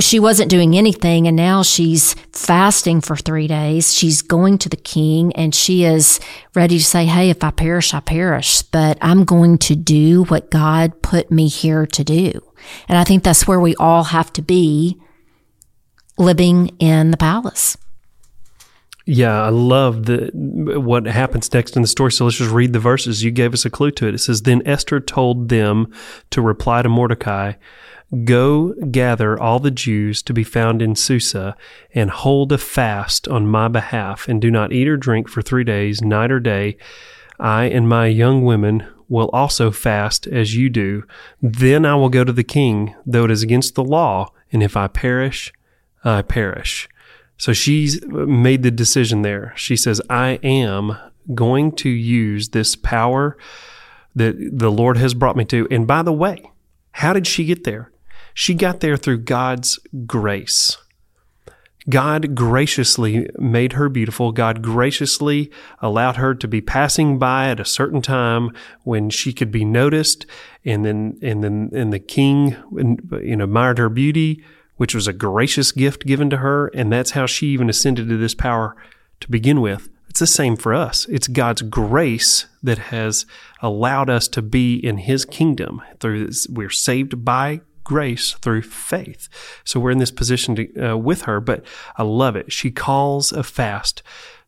she 0.00 0.18
wasn't 0.18 0.50
doing 0.50 0.76
anything 0.76 1.28
and 1.28 1.36
now 1.36 1.62
she's 1.62 2.14
fasting 2.32 3.00
for 3.00 3.16
three 3.16 3.46
days. 3.46 3.94
She's 3.94 4.22
going 4.22 4.58
to 4.58 4.68
the 4.68 4.76
king 4.76 5.32
and 5.34 5.54
she 5.54 5.84
is 5.84 6.18
ready 6.54 6.78
to 6.78 6.84
say, 6.84 7.06
Hey, 7.06 7.30
if 7.30 7.44
I 7.44 7.50
perish, 7.50 7.94
I 7.94 8.00
perish, 8.00 8.62
but 8.62 8.98
I'm 9.00 9.24
going 9.24 9.58
to 9.58 9.76
do 9.76 10.24
what 10.24 10.50
God 10.50 11.00
put 11.02 11.30
me 11.30 11.48
here 11.48 11.86
to 11.86 12.04
do. 12.04 12.40
And 12.88 12.98
I 12.98 13.04
think 13.04 13.22
that's 13.22 13.46
where 13.46 13.60
we 13.60 13.76
all 13.76 14.04
have 14.04 14.32
to 14.34 14.42
be 14.42 15.00
living 16.18 16.68
in 16.78 17.10
the 17.10 17.16
palace. 17.16 17.76
Yeah, 19.06 19.42
I 19.42 19.50
love 19.50 20.06
the 20.06 20.30
what 20.32 21.04
happens 21.06 21.52
next 21.52 21.76
in 21.76 21.82
the 21.82 21.88
story. 21.88 22.10
So 22.10 22.24
let's 22.24 22.38
just 22.38 22.50
read 22.50 22.72
the 22.72 22.78
verses. 22.78 23.22
You 23.22 23.30
gave 23.30 23.52
us 23.52 23.66
a 23.66 23.70
clue 23.70 23.90
to 23.92 24.08
it. 24.08 24.14
It 24.14 24.18
says, 24.18 24.42
Then 24.42 24.62
Esther 24.64 24.98
told 24.98 25.50
them 25.50 25.92
to 26.30 26.40
reply 26.40 26.80
to 26.82 26.88
Mordecai, 26.88 27.52
Go 28.24 28.72
gather 28.90 29.38
all 29.38 29.58
the 29.58 29.70
Jews 29.70 30.22
to 30.22 30.32
be 30.32 30.44
found 30.44 30.80
in 30.80 30.94
Susa, 30.94 31.56
and 31.94 32.10
hold 32.10 32.52
a 32.52 32.58
fast 32.58 33.28
on 33.28 33.46
my 33.46 33.68
behalf, 33.68 34.28
and 34.28 34.40
do 34.40 34.50
not 34.50 34.72
eat 34.72 34.88
or 34.88 34.96
drink 34.96 35.28
for 35.28 35.42
three 35.42 35.64
days, 35.64 36.00
night 36.00 36.30
or 36.30 36.40
day. 36.40 36.76
I 37.38 37.64
and 37.64 37.88
my 37.88 38.06
young 38.06 38.44
women 38.44 38.86
will 39.08 39.28
also 39.30 39.70
fast 39.70 40.26
as 40.26 40.54
you 40.54 40.70
do. 40.70 41.04
Then 41.42 41.84
I 41.84 41.94
will 41.94 42.08
go 42.08 42.24
to 42.24 42.32
the 42.32 42.44
king, 42.44 42.94
though 43.04 43.24
it 43.24 43.30
is 43.30 43.42
against 43.42 43.74
the 43.74 43.84
law, 43.84 44.32
and 44.50 44.62
if 44.62 44.76
I 44.76 44.86
perish, 44.86 45.52
I 46.04 46.22
perish. 46.22 46.88
So 47.44 47.52
she's 47.52 48.02
made 48.06 48.62
the 48.62 48.70
decision 48.70 49.20
there. 49.20 49.52
She 49.54 49.76
says, 49.76 50.00
I 50.08 50.38
am 50.42 50.96
going 51.34 51.72
to 51.72 51.90
use 51.90 52.48
this 52.48 52.74
power 52.74 53.36
that 54.14 54.36
the 54.50 54.70
Lord 54.70 54.96
has 54.96 55.12
brought 55.12 55.36
me 55.36 55.44
to. 55.44 55.68
And 55.70 55.86
by 55.86 56.00
the 56.00 56.10
way, 56.10 56.50
how 56.92 57.12
did 57.12 57.26
she 57.26 57.44
get 57.44 57.64
there? 57.64 57.92
She 58.32 58.54
got 58.54 58.80
there 58.80 58.96
through 58.96 59.18
God's 59.18 59.78
grace. 60.06 60.78
God 61.90 62.34
graciously 62.34 63.28
made 63.38 63.74
her 63.74 63.90
beautiful. 63.90 64.32
God 64.32 64.62
graciously 64.62 65.50
allowed 65.80 66.16
her 66.16 66.34
to 66.34 66.48
be 66.48 66.62
passing 66.62 67.18
by 67.18 67.50
at 67.50 67.60
a 67.60 67.66
certain 67.66 68.00
time 68.00 68.56
when 68.84 69.10
she 69.10 69.34
could 69.34 69.50
be 69.50 69.66
noticed. 69.66 70.24
And 70.64 70.82
then, 70.82 71.18
and 71.20 71.44
then, 71.44 71.68
and 71.74 71.92
the 71.92 71.98
king, 71.98 72.56
you 73.22 73.36
know, 73.36 73.44
admired 73.44 73.76
her 73.76 73.90
beauty, 73.90 74.42
which 74.76 74.94
was 74.94 75.06
a 75.06 75.12
gracious 75.12 75.72
gift 75.72 76.06
given 76.06 76.30
to 76.30 76.38
her. 76.38 76.68
And 76.68 76.92
that's 76.92 77.12
how 77.12 77.26
she 77.26 77.48
even 77.48 77.68
ascended 77.68 78.08
to 78.08 78.16
this 78.16 78.34
power 78.34 78.76
to 79.20 79.30
begin 79.30 79.60
with. 79.60 79.88
It's 80.08 80.20
the 80.20 80.26
same 80.26 80.56
for 80.56 80.72
us. 80.72 81.06
It's 81.06 81.26
God's 81.26 81.62
grace 81.62 82.46
that 82.62 82.78
has 82.78 83.26
allowed 83.60 84.08
us 84.08 84.28
to 84.28 84.42
be 84.42 84.76
in 84.76 84.98
his 84.98 85.24
kingdom 85.24 85.82
through 85.98 86.26
this. 86.26 86.46
We're 86.48 86.70
saved 86.70 87.24
by 87.24 87.62
grace 87.82 88.32
through 88.34 88.62
faith. 88.62 89.28
So 89.64 89.78
we're 89.78 89.90
in 89.90 89.98
this 89.98 90.10
position 90.10 90.54
to, 90.56 90.92
uh, 90.92 90.96
with 90.96 91.22
her, 91.22 91.40
but 91.40 91.64
I 91.96 92.02
love 92.02 92.36
it. 92.36 92.52
She 92.52 92.70
calls 92.70 93.32
a 93.32 93.42
fast. 93.42 94.02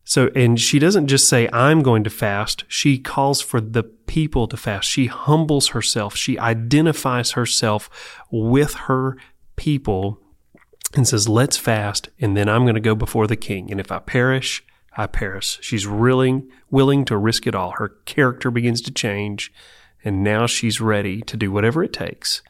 So, 0.05 0.31
and 0.37 0.59
she 0.61 0.79
doesn't 0.79 1.09
just 1.09 1.29
say, 1.29 1.49
I'm 1.53 1.83
going 1.83 2.05
to 2.05 2.11
fast. 2.11 2.65
She 2.69 2.97
calls 2.97 3.41
for 3.41 3.61
the 3.61 3.83
people 3.83 4.47
to 4.47 4.57
fast. 4.57 4.89
She 4.89 5.07
humbles 5.07 5.69
herself. 5.69 6.15
She 6.15 6.39
identifies 6.39 7.33
herself 7.33 8.23
with 8.31 8.75
her 8.75 9.17
people 9.57 10.21
and 10.95 11.07
says, 11.07 11.29
let's 11.29 11.57
fast. 11.57 12.09
And 12.21 12.37
then 12.37 12.49
I'm 12.49 12.63
going 12.63 12.75
to 12.75 12.81
go 12.81 12.95
before 12.95 13.27
the 13.27 13.37
king. 13.37 13.71
And 13.71 13.81
if 13.81 13.91
I 13.91 13.99
perish, 13.99 14.65
I 14.97 15.07
perish. 15.07 15.59
She's 15.61 15.87
really 15.87 16.45
willing 16.71 17.05
to 17.07 17.17
risk 17.17 17.47
it 17.47 17.55
all. 17.55 17.73
Her 17.73 17.89
character 18.05 18.51
begins 18.51 18.81
to 18.83 18.91
change. 18.91 19.53
And 20.05 20.23
now 20.23 20.47
she's 20.47 20.81
ready 20.81 21.21
to 21.23 21.37
do 21.37 21.51
whatever 21.51 21.83
it 21.83 21.93
takes 21.93 22.43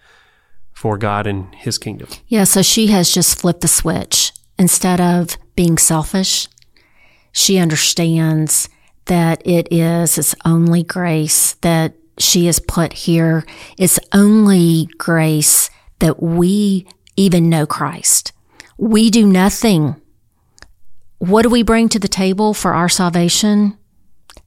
for 0.73 0.99
God 0.99 1.27
and 1.27 1.55
His 1.55 1.79
kingdom. 1.79 2.09
Yeah, 2.29 2.45
so 2.45 2.63
she 2.63 2.89
has 2.89 3.11
just 3.11 3.41
flipped 3.41 3.63
the 3.63 3.69
switch. 3.69 4.33
Instead 4.59 5.01
of 5.01 5.37
being 5.55 5.79
selfish, 5.79 6.49
she 7.33 7.59
understands 7.59 8.69
that 9.07 9.41
it 9.45 9.69
is, 9.71 10.19
it's 10.19 10.35
only 10.45 10.83
grace 10.83 11.55
that 11.55 11.95
she 12.19 12.47
is 12.49 12.59
put 12.61 12.93
here. 12.93 13.45
It's 13.79 13.99
only 14.13 14.89
grace 14.99 15.71
that 15.99 16.23
we 16.23 16.87
even 17.17 17.49
know 17.49 17.67
Christ. 17.67 18.33
We 18.79 19.11
do 19.11 19.27
nothing. 19.27 20.01
What 21.19 21.43
do 21.43 21.49
we 21.49 21.63
bring 21.63 21.89
to 21.91 21.99
the 21.99 22.09
table 22.09 22.55
for 22.55 22.75
our 22.75 22.89
salvation? 22.89 23.79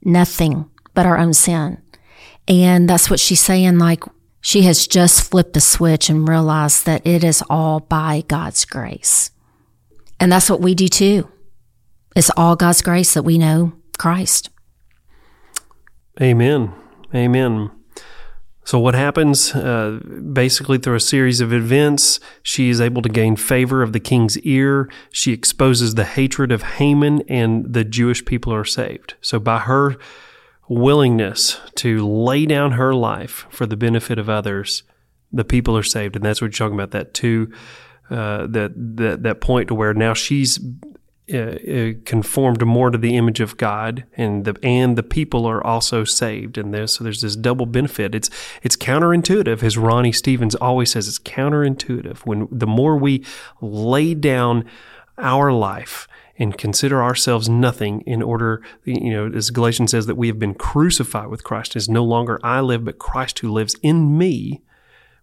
Nothing 0.04 0.70
but 0.94 1.06
our 1.06 1.18
own 1.18 1.34
sin. 1.34 1.82
And 2.48 2.90
that's 2.90 3.10
what 3.10 3.20
she's 3.20 3.42
saying. 3.42 3.80
Like, 3.80 4.04
she 4.42 4.62
has 4.64 4.88
just 4.88 5.30
flipped 5.30 5.54
the 5.54 5.62
switch 5.62 6.10
and 6.10 6.28
realized 6.28 6.86
that 6.86 7.06
it 7.06 7.24
is 7.24 7.44
all 7.50 7.80
by 7.80 8.24
God's 8.28 8.66
grace. 8.66 9.32
And 10.20 10.32
that's 10.32 10.50
what 10.50 10.62
we 10.62 10.76
do 10.76 10.88
too. 10.88 11.30
It's 12.16 12.32
all 12.36 12.56
God's 12.56 12.82
grace 12.82 13.14
that 13.14 13.24
we 13.24 13.38
know 13.38 13.74
Christ. 13.98 14.50
Amen. 16.22 16.74
Amen. 17.14 17.72
So, 18.70 18.78
what 18.78 18.94
happens? 18.94 19.56
Uh, 19.56 20.00
basically, 20.32 20.78
through 20.78 20.94
a 20.94 21.00
series 21.00 21.42
of 21.42 21.52
events, 21.52 22.20
she 22.44 22.70
is 22.70 22.80
able 22.80 23.02
to 23.02 23.10
gain 23.10 23.36
favor 23.36 23.82
of 23.82 23.94
the 23.94 24.00
king's 24.00 24.38
ear. 24.42 24.88
She 25.12 25.34
exposes 25.34 25.96
the 25.96 26.06
hatred 26.06 26.52
of 26.52 26.62
Haman, 26.62 27.24
and 27.28 27.74
the 27.74 27.84
Jewish 27.84 28.24
people 28.24 28.54
are 28.54 28.64
saved. 28.64 29.16
So, 29.22 29.40
by 29.40 29.58
her 29.62 29.96
willingness 30.68 31.60
to 31.78 32.08
lay 32.08 32.46
down 32.46 32.74
her 32.74 32.94
life 32.94 33.48
for 33.50 33.66
the 33.66 33.76
benefit 33.76 34.20
of 34.20 34.30
others, 34.30 34.84
the 35.32 35.44
people 35.44 35.76
are 35.76 35.82
saved. 35.82 36.16
And 36.16 36.24
that's 36.24 36.40
what 36.40 36.60
you're 36.60 36.68
talking 36.68 36.80
about. 36.80 36.92
That 36.92 37.16
too, 37.16 37.52
uh, 38.12 38.46
that 38.52 38.74
that 38.76 39.24
that 39.24 39.42
point 39.42 39.70
to 39.70 39.74
where 39.74 39.96
now 39.96 40.14
she's 40.14 40.60
uh, 41.32 41.38
uh, 41.38 41.94
conformed 42.06 42.65
more 42.65 42.89
to 42.89 42.98
the 42.98 43.15
image 43.15 43.39
of 43.39 43.58
God, 43.58 44.06
and 44.18 44.46
the 44.46 44.58
and 44.63 44.98
the 44.98 45.04
people 45.04 45.46
are 45.46 45.65
also 45.65 46.04
saved. 46.04 46.58
in 46.58 46.72
this. 46.72 46.94
so 46.94 47.04
there's 47.04 47.22
this 47.22 47.36
double 47.36 47.65
benefit. 47.65 48.15
It's 48.15 48.30
it's 48.63 48.76
counterintuitive, 48.76 49.62
as 49.63 49.78
Ronnie 49.78 50.12
Stevens 50.12 50.56
always 50.56 50.92
says. 50.92 51.08
It's 51.08 51.20
counterintuitive 51.20 52.20
when 52.20 52.48
the 52.52 52.68
more 52.68 52.98
we 52.98 53.24
lay 53.62 54.13
down 54.13 54.65
our 55.18 55.52
life 55.52 56.08
and 56.39 56.58
consider 56.58 57.04
ourselves 57.04 57.50
nothing 57.50 58.02
in 58.02 58.22
order, 58.22 58.63
you 58.86 59.12
know, 59.12 59.28
as 59.28 59.52
Galatians 59.52 59.92
says, 59.92 60.06
that 60.06 60.15
we 60.15 60.28
have 60.28 60.39
been 60.39 60.56
crucified 60.56 61.28
with 61.28 61.44
Christ. 61.44 61.76
It 61.76 61.80
is 61.80 61.89
no 61.89 62.04
longer 62.04 62.39
I 62.42 62.62
live, 62.62 62.86
but 62.86 62.98
Christ 62.98 63.39
who 63.39 63.52
lives 63.52 63.76
in 63.84 64.18
me. 64.18 64.62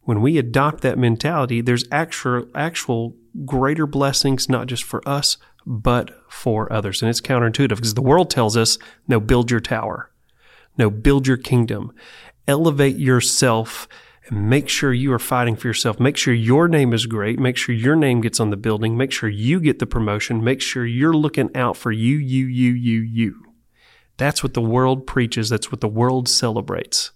When 0.03 0.21
we 0.21 0.39
adopt 0.39 0.83
that 0.83 0.99
mentality, 0.99 1.63
there's 1.63 1.89
actual, 1.91 2.47
actual 2.55 3.17
greater 3.45 3.87
blessings, 3.87 4.49
not 4.49 4.67
just 4.67 4.85
for 4.85 5.07
us, 5.09 5.39
but 5.67 6.13
for 6.31 6.73
others. 6.73 7.03
And 7.03 7.11
it's 7.11 7.21
counterintuitive 7.21 7.71
because 7.71 7.95
the 7.95 8.03
world 8.03 8.31
tells 8.31 8.57
us, 8.57 8.79
no, 9.09 9.19
build 9.19 9.51
your 9.51 9.61
tower. 9.61 10.11
No, 10.79 10.91
build 10.91 11.27
your 11.27 11.37
kingdom. 11.37 11.93
Elevate 12.47 12.97
yourself 12.97 13.89
and 14.29 14.49
make 14.49 14.69
sure 14.69 14.93
you 14.93 15.13
are 15.13 15.19
fighting 15.19 15.57
for 15.57 15.67
yourself. 15.67 15.99
Make 15.99 16.17
sure 16.17 16.35
your 16.35 16.69
name 16.69 16.93
is 16.93 17.07
great. 17.07 17.39
Make 17.39 17.57
sure 17.57 17.75
your 17.75 17.97
name 17.97 18.21
gets 18.21 18.39
on 18.39 18.51
the 18.51 18.57
building. 18.57 18.97
Make 18.97 19.13
sure 19.13 19.29
you 19.29 19.61
get 19.61 19.79
the 19.79 19.87
promotion. 19.87 20.45
Make 20.45 20.61
sure 20.61 20.87
you're 20.87 21.17
looking 21.17 21.55
out 21.57 21.77
for 21.77 21.91
you, 21.91 22.17
you, 22.17 22.47
you, 22.47 22.73
you, 22.73 23.01
you. 23.01 23.43
That's 24.17 24.43
what 24.43 24.55
the 24.55 24.63
world 24.63 25.07
preaches. 25.07 25.49
That's 25.49 25.71
what 25.71 25.81
the 25.81 25.89
world 25.89 26.29
celebrates. 26.29 27.11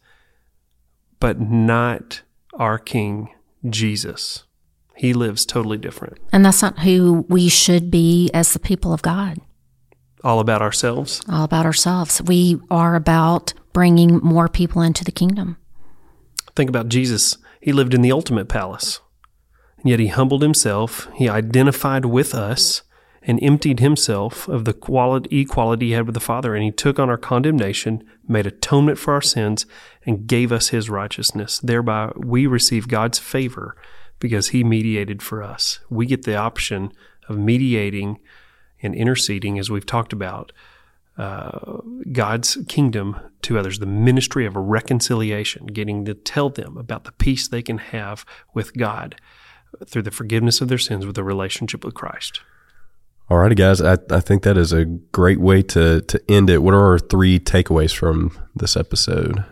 But 1.18 1.40
not 1.40 2.22
our 2.54 2.78
King 2.78 3.30
Jesus. 3.68 4.44
He 5.00 5.14
lives 5.14 5.46
totally 5.46 5.78
different. 5.78 6.18
And 6.30 6.44
that's 6.44 6.60
not 6.60 6.80
who 6.80 7.24
we 7.30 7.48
should 7.48 7.90
be 7.90 8.30
as 8.34 8.52
the 8.52 8.58
people 8.58 8.92
of 8.92 9.00
God. 9.00 9.38
All 10.22 10.40
about 10.40 10.60
ourselves. 10.60 11.22
All 11.26 11.44
about 11.44 11.64
ourselves. 11.64 12.20
We 12.20 12.60
are 12.70 12.94
about 12.94 13.54
bringing 13.72 14.18
more 14.18 14.46
people 14.46 14.82
into 14.82 15.02
the 15.02 15.10
kingdom. 15.10 15.56
Think 16.54 16.68
about 16.68 16.90
Jesus. 16.90 17.38
He 17.62 17.72
lived 17.72 17.94
in 17.94 18.02
the 18.02 18.12
ultimate 18.12 18.50
palace. 18.50 19.00
And 19.78 19.88
yet 19.88 20.00
he 20.00 20.08
humbled 20.08 20.42
himself. 20.42 21.08
He 21.14 21.30
identified 21.30 22.04
with 22.04 22.34
us 22.34 22.82
and 23.22 23.42
emptied 23.42 23.80
himself 23.80 24.48
of 24.48 24.66
the 24.66 24.74
quality, 24.74 25.40
equality 25.40 25.86
he 25.86 25.92
had 25.92 26.04
with 26.04 26.14
the 26.14 26.20
Father. 26.20 26.54
And 26.54 26.62
he 26.62 26.72
took 26.72 26.98
on 26.98 27.08
our 27.08 27.16
condemnation, 27.16 28.04
made 28.28 28.46
atonement 28.46 28.98
for 28.98 29.14
our 29.14 29.22
sins, 29.22 29.64
and 30.04 30.26
gave 30.26 30.52
us 30.52 30.68
his 30.68 30.90
righteousness. 30.90 31.58
Thereby, 31.58 32.12
we 32.16 32.46
receive 32.46 32.86
God's 32.86 33.18
favor 33.18 33.74
because 34.20 34.48
he 34.48 34.62
mediated 34.62 35.22
for 35.22 35.42
us. 35.42 35.80
We 35.90 36.06
get 36.06 36.24
the 36.24 36.36
option 36.36 36.92
of 37.28 37.36
mediating 37.36 38.20
and 38.82 38.94
interceding, 38.94 39.58
as 39.58 39.70
we've 39.70 39.86
talked 39.86 40.12
about, 40.12 40.52
uh, 41.18 41.78
God's 42.12 42.56
kingdom 42.68 43.18
to 43.42 43.58
others, 43.58 43.78
the 43.78 43.86
ministry 43.86 44.46
of 44.46 44.56
reconciliation, 44.56 45.66
getting 45.66 46.04
to 46.04 46.14
tell 46.14 46.48
them 46.48 46.76
about 46.76 47.04
the 47.04 47.12
peace 47.12 47.48
they 47.48 47.62
can 47.62 47.78
have 47.78 48.24
with 48.54 48.74
God 48.76 49.16
through 49.86 50.02
the 50.02 50.10
forgiveness 50.10 50.60
of 50.60 50.68
their 50.68 50.78
sins 50.78 51.04
with 51.04 51.18
a 51.18 51.24
relationship 51.24 51.84
with 51.84 51.94
Christ. 51.94 52.40
All 53.28 53.38
righty, 53.38 53.54
guys. 53.54 53.80
I, 53.80 53.98
I 54.10 54.20
think 54.20 54.42
that 54.42 54.56
is 54.56 54.72
a 54.72 54.84
great 54.84 55.40
way 55.40 55.62
to, 55.62 56.00
to 56.00 56.22
end 56.28 56.50
it. 56.50 56.62
What 56.62 56.74
are 56.74 56.84
our 56.84 56.98
three 56.98 57.38
takeaways 57.38 57.94
from 57.94 58.36
this 58.54 58.76
episode? 58.76 59.44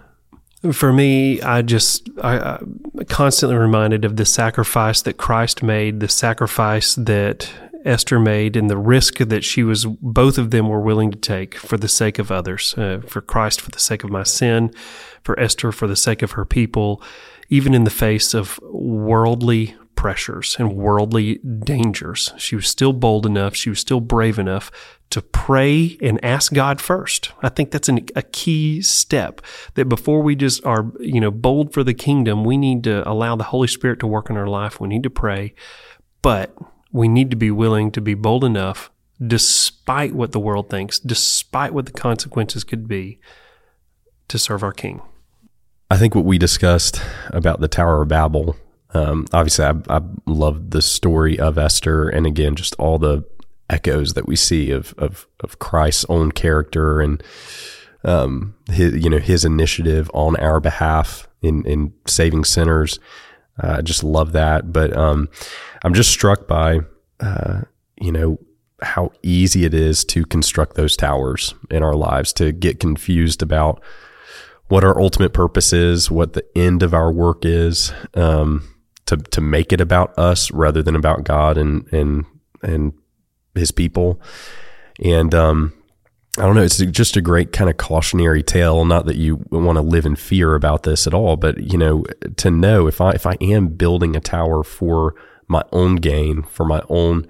For 0.73 0.92
me, 0.92 1.40
I 1.40 1.62
just 1.62 2.09
I, 2.21 2.38
I'm 2.38 2.81
constantly 3.09 3.57
reminded 3.57 4.05
of 4.05 4.16
the 4.16 4.25
sacrifice 4.25 5.03
that 5.03 5.16
Christ 5.16 5.62
made, 5.62 6.01
the 6.01 6.09
sacrifice 6.09 6.97
that 6.97 7.51
Esther 7.85 8.18
made, 8.18 8.57
and 8.57 8.68
the 8.68 8.77
risk 8.77 9.18
that 9.18 9.44
she 9.44 9.62
was 9.62 9.87
both 9.87 10.37
of 10.37 10.51
them 10.51 10.68
were 10.68 10.81
willing 10.81 11.12
to 11.12 11.18
take 11.18 11.55
for 11.55 11.77
the 11.77 11.87
sake 11.87 12.18
of 12.18 12.33
others, 12.33 12.75
uh, 12.77 13.01
for 13.07 13.21
Christ 13.21 13.61
for 13.61 13.71
the 13.71 13.79
sake 13.79 14.03
of 14.03 14.11
my 14.11 14.25
sin, 14.25 14.73
for 15.23 15.38
Esther 15.38 15.71
for 15.71 15.87
the 15.87 15.97
sake 15.97 16.23
of 16.23 16.33
her 16.33 16.44
people, 16.44 17.01
even 17.49 17.73
in 17.73 17.85
the 17.85 17.90
face 17.90 18.35
of 18.35 18.59
worldly 18.64 19.77
pressures 19.94 20.57
and 20.59 20.77
worldly 20.77 21.37
dangers. 21.37 22.33
She 22.37 22.57
was 22.57 22.66
still 22.66 22.92
bold 22.92 23.27
enough, 23.27 23.55
she 23.55 23.71
was 23.71 23.79
still 23.79 24.01
brave 24.01 24.38
enough 24.40 24.73
to 25.11 25.23
pray 25.23 25.97
and 26.03 26.23
ask 26.25 26.53
God 26.53 26.81
first. 26.81 27.33
I 27.42 27.49
think 27.49 27.71
that's 27.71 27.88
an, 27.88 28.07
a 28.14 28.23
key 28.23 28.83
step 28.83 29.40
that 29.75 29.87
before 29.87 30.23
we 30.23 30.37
just 30.37 30.64
are, 30.66 30.92
you 31.01 31.21
know, 31.21 31.31
bold 31.31 31.73
for 31.73 31.83
the 31.83 31.94
kingdom, 31.94 32.44
we 32.44 32.57
need 32.57 32.85
to 32.85 33.09
allow 33.09 33.37
the 33.37 33.44
Holy 33.44 33.68
Spirit 33.68 34.01
to 34.01 34.07
work 34.07 34.29
in 34.29 34.37
our 34.37 34.47
life. 34.47 34.81
We 34.81 34.88
need 34.88 35.03
to 35.05 35.11
pray, 35.11 35.55
but 36.21 36.55
we 36.92 37.09
need 37.09 37.31
to 37.31 37.37
be 37.37 37.51
willing 37.51 37.90
to 37.92 38.01
be 38.01 38.14
bold 38.14 38.44
enough 38.44 38.90
despite 39.25 40.14
what 40.14 40.33
the 40.33 40.40
world 40.40 40.71
thinks, 40.71 40.99
despite 40.99 41.73
what 41.73 41.87
the 41.87 41.92
consequences 41.92 42.62
could 42.62 42.87
be 42.87 43.18
to 44.29 44.38
serve 44.38 44.62
our 44.62 44.73
king. 44.73 45.01
I 45.90 45.97
think 45.97 46.14
what 46.14 46.27
we 46.27 46.38
discussed 46.38 47.01
about 47.31 47.61
the 47.61 47.68
Tower 47.68 48.03
of 48.03 48.09
Babel 48.09 48.57
um, 48.94 49.27
obviously, 49.33 49.64
I, 49.66 49.75
I 49.88 50.01
love 50.27 50.71
the 50.71 50.83
story 50.83 51.38
of 51.38 51.59
Esther, 51.59 52.09
and 52.09 52.27
again, 52.27 52.55
just 52.55 52.75
all 52.77 52.99
the 52.99 53.25
echoes 53.70 54.14
that 54.14 54.26
we 54.26 54.37
see 54.37 54.70
of 54.70 54.94
of, 54.98 55.26
of 55.40 55.59
Christ's 55.59 56.07
own 56.09 56.33
character 56.33 57.00
and 57.00 57.22
um, 58.04 58.54
his 58.70 59.02
you 59.02 59.11
know 59.11 59.18
his 59.18 59.44
initiative 59.44 60.11
on 60.14 60.37
our 60.37 60.61
behalf 60.61 61.28
in 61.42 61.64
in 61.66 61.92
saving 62.07 62.44
sinners. 62.44 62.98
Uh, 63.62 63.76
I 63.78 63.83
just 63.83 64.04
love 64.04 64.33
that, 64.33 64.72
but 64.72 64.96
um, 64.96 65.28
I'm 65.85 65.94
just 65.94 66.11
struck 66.11 66.46
by 66.46 66.81
uh, 67.20 67.62
you 68.00 68.12
know 68.12 68.38
how 68.83 69.11
easy 69.22 69.64
it 69.64 69.74
is 69.74 70.04
to 70.04 70.24
construct 70.24 70.76
those 70.76 70.96
towers 70.96 71.54
in 71.70 71.83
our 71.83 71.94
lives 71.94 72.33
to 72.33 72.52
get 72.52 72.78
confused 72.78 73.42
about 73.42 73.83
what 74.68 74.85
our 74.85 75.00
ultimate 75.00 75.33
purpose 75.33 75.72
is, 75.72 76.11
what 76.11 76.35
the 76.35 76.44
end 76.57 76.83
of 76.85 76.94
our 76.94 77.11
work 77.11 77.44
is. 77.44 77.92
Um, 78.14 78.74
to 79.09 79.16
to 79.16 79.40
make 79.40 79.72
it 79.72 79.81
about 79.81 80.16
us 80.18 80.50
rather 80.52 80.83
than 80.83 80.94
about 80.94 81.24
God 81.24 81.57
and 81.57 81.90
and 81.92 82.26
and 82.62 82.92
His 83.59 83.71
people. 83.71 84.21
And 85.05 85.35
um, 85.35 85.73
I 86.38 86.42
don't 86.42 86.55
know. 86.55 86.62
It's 86.62 86.79
just 86.79 87.16
a 87.16 87.21
great 87.21 87.53
kind 87.53 87.68
of 87.68 87.77
cautionary 87.77 88.42
tale. 88.42 88.85
Not 88.85 89.07
that 89.07 89.16
you 89.16 89.44
want 89.51 89.77
to 89.77 89.83
live 89.83 90.07
in 90.07 90.14
fear 90.16 90.55
about 90.55 90.85
this 90.85 91.07
at 91.07 91.14
all, 91.14 91.37
but 91.37 91.59
you 91.59 91.77
know, 91.77 92.05
to 92.37 92.51
know 92.51 92.87
if 92.87 93.01
I 93.01 93.11
if 93.11 93.27
I 93.27 93.37
am 93.40 93.68
building 93.68 94.14
a 94.14 94.21
tower 94.21 94.62
for 94.62 95.14
my 95.49 95.64
own 95.73 95.97
gain, 95.97 96.42
for 96.42 96.64
my 96.64 96.83
own 96.88 97.27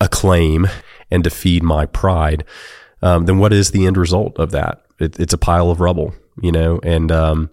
acclaim, 0.00 0.66
and 1.10 1.24
to 1.24 1.30
feed 1.30 1.62
my 1.62 1.86
pride, 1.86 2.44
um, 3.00 3.24
then 3.24 3.38
what 3.38 3.52
is 3.52 3.70
the 3.70 3.86
end 3.86 3.96
result 3.96 4.38
of 4.38 4.50
that? 4.50 4.82
It, 4.98 5.18
it's 5.18 5.32
a 5.32 5.38
pile 5.38 5.70
of 5.70 5.80
rubble, 5.80 6.14
you 6.42 6.52
know. 6.52 6.80
And 6.82 7.10
um, 7.10 7.50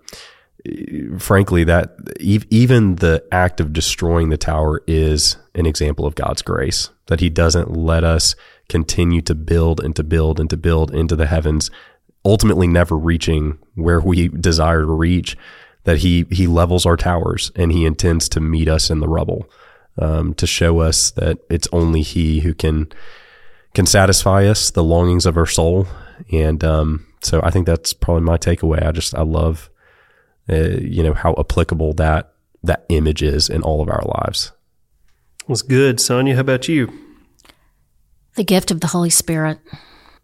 frankly, 1.19 1.63
that 1.63 1.97
even 2.19 2.95
the 2.95 3.23
act 3.31 3.59
of 3.59 3.73
destroying 3.73 4.29
the 4.29 4.37
tower 4.37 4.81
is 4.87 5.37
an 5.53 5.65
example 5.65 6.05
of 6.05 6.15
God's 6.15 6.41
grace, 6.41 6.89
that 7.07 7.19
He 7.19 7.29
doesn't 7.29 7.75
let 7.75 8.03
us 8.03 8.35
continue 8.69 9.21
to 9.23 9.35
build 9.35 9.79
and 9.79 9.95
to 9.95 10.03
build 10.03 10.39
and 10.39 10.49
to 10.49 10.57
build 10.57 10.93
into 10.93 11.15
the 11.15 11.27
heavens, 11.27 11.69
ultimately 12.23 12.67
never 12.67 12.97
reaching 12.97 13.57
where 13.75 13.99
we 13.99 14.27
desire 14.27 14.81
to 14.81 14.91
reach. 14.91 15.37
That 15.83 15.99
He 15.99 16.25
He 16.31 16.47
levels 16.47 16.85
our 16.85 16.97
towers 16.97 17.51
and 17.55 17.71
He 17.71 17.85
intends 17.85 18.27
to 18.29 18.39
meet 18.39 18.67
us 18.67 18.89
in 18.89 18.99
the 18.99 19.07
rubble, 19.07 19.49
um, 19.99 20.33
to 20.35 20.47
show 20.47 20.79
us 20.79 21.11
that 21.11 21.39
it's 21.49 21.67
only 21.71 22.01
He 22.01 22.39
who 22.39 22.53
can 22.53 22.91
can 23.75 23.85
satisfy 23.85 24.45
us 24.45 24.71
the 24.71 24.83
longings 24.83 25.25
of 25.25 25.37
our 25.37 25.45
soul. 25.45 25.85
And 26.31 26.63
um, 26.63 27.05
so 27.21 27.39
I 27.43 27.51
think 27.51 27.67
that's 27.67 27.93
probably 27.93 28.23
my 28.23 28.37
takeaway. 28.37 28.83
I 28.83 28.91
just 28.91 29.13
I 29.13 29.21
love 29.21 29.69
uh, 30.49 30.77
you 30.81 31.03
know 31.03 31.13
how 31.13 31.35
applicable 31.37 31.93
that 31.93 32.33
that 32.63 32.85
image 32.89 33.21
is 33.21 33.49
in 33.49 33.61
all 33.61 33.81
of 33.81 33.89
our 33.89 34.03
lives. 34.23 34.51
That's 35.47 35.61
good, 35.61 35.99
Sonia. 35.99 36.35
How 36.35 36.41
about 36.41 36.67
you? 36.67 36.91
The 38.35 38.43
gift 38.43 38.71
of 38.71 38.81
the 38.81 38.87
Holy 38.87 39.09
Spirit. 39.09 39.59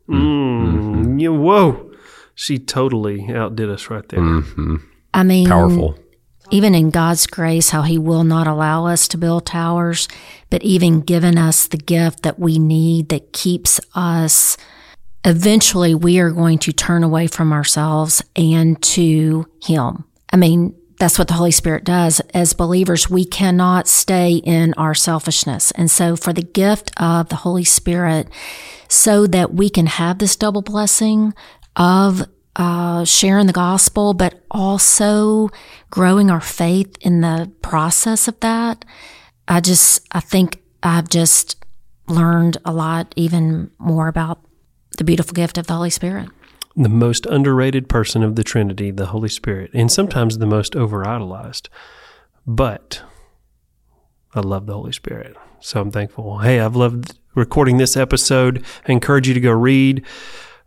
Mm, 0.10 1.22
yeah, 1.22 1.30
whoa, 1.30 1.92
she 2.36 2.58
totally 2.60 3.34
outdid 3.34 3.70
us 3.70 3.90
right 3.90 4.08
there. 4.10 4.20
Mm-hmm. 4.20 4.78
I 5.14 5.24
mean, 5.24 5.48
Powerful. 5.48 5.98
Even 6.50 6.76
in 6.76 6.90
God's 6.90 7.28
grace, 7.28 7.70
how 7.70 7.84
He 7.84 7.98
will 7.98 8.26
not 8.26 8.46
allow 8.46 8.86
us 8.86 9.08
to 9.10 9.18
build 9.18 9.46
towers, 9.46 10.10
but 10.50 10.62
even 10.64 11.00
given 11.00 11.38
us 11.38 11.68
the 11.68 11.78
gift 11.78 12.24
that 12.24 12.40
we 12.40 12.60
need 12.60 13.08
that 13.10 13.32
keeps 13.32 13.80
us 13.96 14.58
eventually 15.24 15.94
we 15.94 16.20
are 16.20 16.32
going 16.32 16.58
to 16.60 16.72
turn 16.72 17.04
away 17.04 17.28
from 17.28 17.54
ourselves 17.54 18.24
and 18.36 18.82
to 18.82 19.48
Him. 19.64 20.04
I 20.32 20.38
mean, 20.38 20.76
that's 21.02 21.18
what 21.18 21.28
the 21.28 21.34
Holy 21.34 21.52
Spirit 21.52 21.84
does. 21.84 22.20
As 22.34 22.54
believers, 22.54 23.10
we 23.10 23.26
cannot 23.26 23.88
stay 23.88 24.36
in 24.36 24.74
our 24.76 24.94
selfishness. 24.94 25.72
And 25.72 25.90
so 25.90 26.16
for 26.16 26.32
the 26.32 26.44
gift 26.44 26.92
of 26.98 27.30
the 27.30 27.38
Holy 27.38 27.64
Spirit, 27.64 28.28
so 28.88 29.26
that 29.26 29.54
we 29.54 29.70
can 29.70 29.88
have 29.88 30.20
this 30.20 30.36
double 30.36 30.62
blessing 30.62 31.34
of 31.76 32.24
uh, 32.56 33.04
sharing 33.06 33.48
the 33.48 33.54
gospel, 33.54 34.14
but 34.14 34.44
also 34.52 35.50
growing 35.90 36.30
our 36.30 36.42
faith 36.42 36.98
in 37.02 37.22
the 37.22 37.52
process 37.62 38.28
of 38.28 38.40
that. 38.42 38.86
I 39.48 39.60
just, 39.60 40.06
I 40.12 40.20
think 40.20 40.62
I've 40.84 41.10
just 41.10 41.56
learned 42.08 42.58
a 42.64 42.74
lot 42.74 43.14
even 43.16 43.72
more 43.80 44.08
about 44.08 44.40
the 44.98 45.04
beautiful 45.04 45.34
gift 45.34 45.58
of 45.58 45.68
the 45.68 45.74
Holy 45.74 45.90
Spirit 45.90 46.30
the 46.76 46.90
most 46.90 47.26
underrated 47.26 47.90
person 47.90 48.24
of 48.24 48.36
the 48.36 48.44
Trinity, 48.44 48.92
the 48.92 49.08
Holy 49.08 49.30
Spirit, 49.30 49.72
and 49.74 49.92
sometimes 49.92 50.38
the 50.38 50.46
most 50.46 50.76
over 50.76 51.08
idolized. 51.08 51.70
But 52.46 53.02
I 54.34 54.40
love 54.40 54.66
the 54.66 54.74
Holy 54.74 54.94
Spirit. 54.94 55.36
So 55.60 55.82
I'm 55.82 55.92
thankful. 55.92 56.40
Hey, 56.40 56.60
I've 56.60 56.76
loved 56.76 57.20
recording 57.36 57.78
this 57.78 57.96
episode. 57.96 58.66
I 58.88 58.92
encourage 58.92 59.28
you 59.28 59.34
to 59.34 59.40
go 59.40 59.52
read 59.52 60.06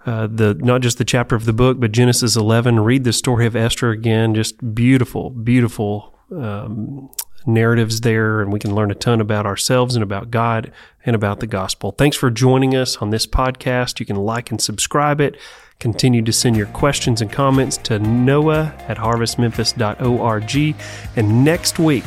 uh, 0.07 0.27
the 0.27 0.55
not 0.55 0.83
just 0.83 0.99
the 0.99 1.05
chapter 1.05 1.35
of 1.35 1.47
the 1.47 1.53
book, 1.53 1.81
but 1.81 1.93
Genesis 1.93 2.37
11. 2.37 2.81
Read 2.81 3.05
the 3.05 3.13
story 3.13 3.47
of 3.47 3.57
Esther 3.57 3.91
again. 3.91 4.35
Just 4.35 4.75
beautiful, 4.75 5.31
beautiful 5.31 6.15
um, 6.31 7.11
narratives 7.47 8.03
there, 8.03 8.41
and 8.41 8.53
we 8.53 8.59
can 8.59 8.75
learn 8.75 8.91
a 8.91 8.95
ton 8.95 9.21
about 9.21 9.47
ourselves 9.47 9.97
and 9.97 10.03
about 10.03 10.31
God 10.31 10.73
and 11.05 11.17
about 11.17 11.41
the 11.41 11.47
gospel. 11.47 11.93
Thanks 11.93 12.17
for 12.17 12.31
joining 12.31 12.75
us 12.75 12.99
on 12.99 13.11
this 13.11 13.27
podcast. 13.27 13.99
You 13.99 14.07
can 14.07 14.17
like 14.17 14.51
and 14.51 14.61
subscribe 14.61 15.21
it. 15.21 15.37
Continue 15.79 16.23
to 16.23 16.33
send 16.33 16.57
your 16.57 16.67
questions 16.69 17.21
and 17.21 17.31
comments 17.31 17.77
to 17.79 17.99
noah 17.99 18.75
at 18.89 18.97
harvestmemphis.org. 18.97 20.77
And 21.17 21.45
next 21.45 21.79
week, 21.79 22.05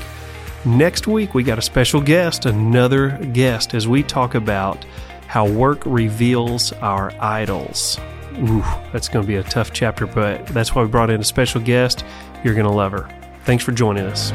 next 0.66 1.08
week, 1.08 1.34
we 1.34 1.44
got 1.44 1.60
a 1.60 1.62
special 1.62 2.02
guest, 2.02 2.46
another 2.46 3.18
guest, 3.34 3.74
as 3.74 3.88
we 3.88 4.02
talk 4.04 4.36
about 4.36 4.84
how 5.28 5.48
work 5.48 5.84
reveals 5.86 6.74
our 6.74 7.12
idols. 7.20 8.00
Ooh, 8.40 8.64
that's 8.92 9.10
going 9.10 9.24
to 9.24 9.28
be 9.28 9.36
a 9.36 9.44
tough 9.44 9.74
chapter, 9.74 10.08
but 10.08 10.46
that's 10.48 10.74
why 10.74 10.84
we 10.84 10.88
brought 10.88 11.10
in 11.10 11.20
a 11.20 11.24
special 11.24 11.62
guest. 11.62 12.06
You're 12.44 12.56
going 12.56 12.68
to 12.68 12.72
love 12.72 12.92
her. 12.92 13.10
Thanks 13.46 13.64
for 13.64 13.72
joining 13.72 14.06
us. 14.06 14.32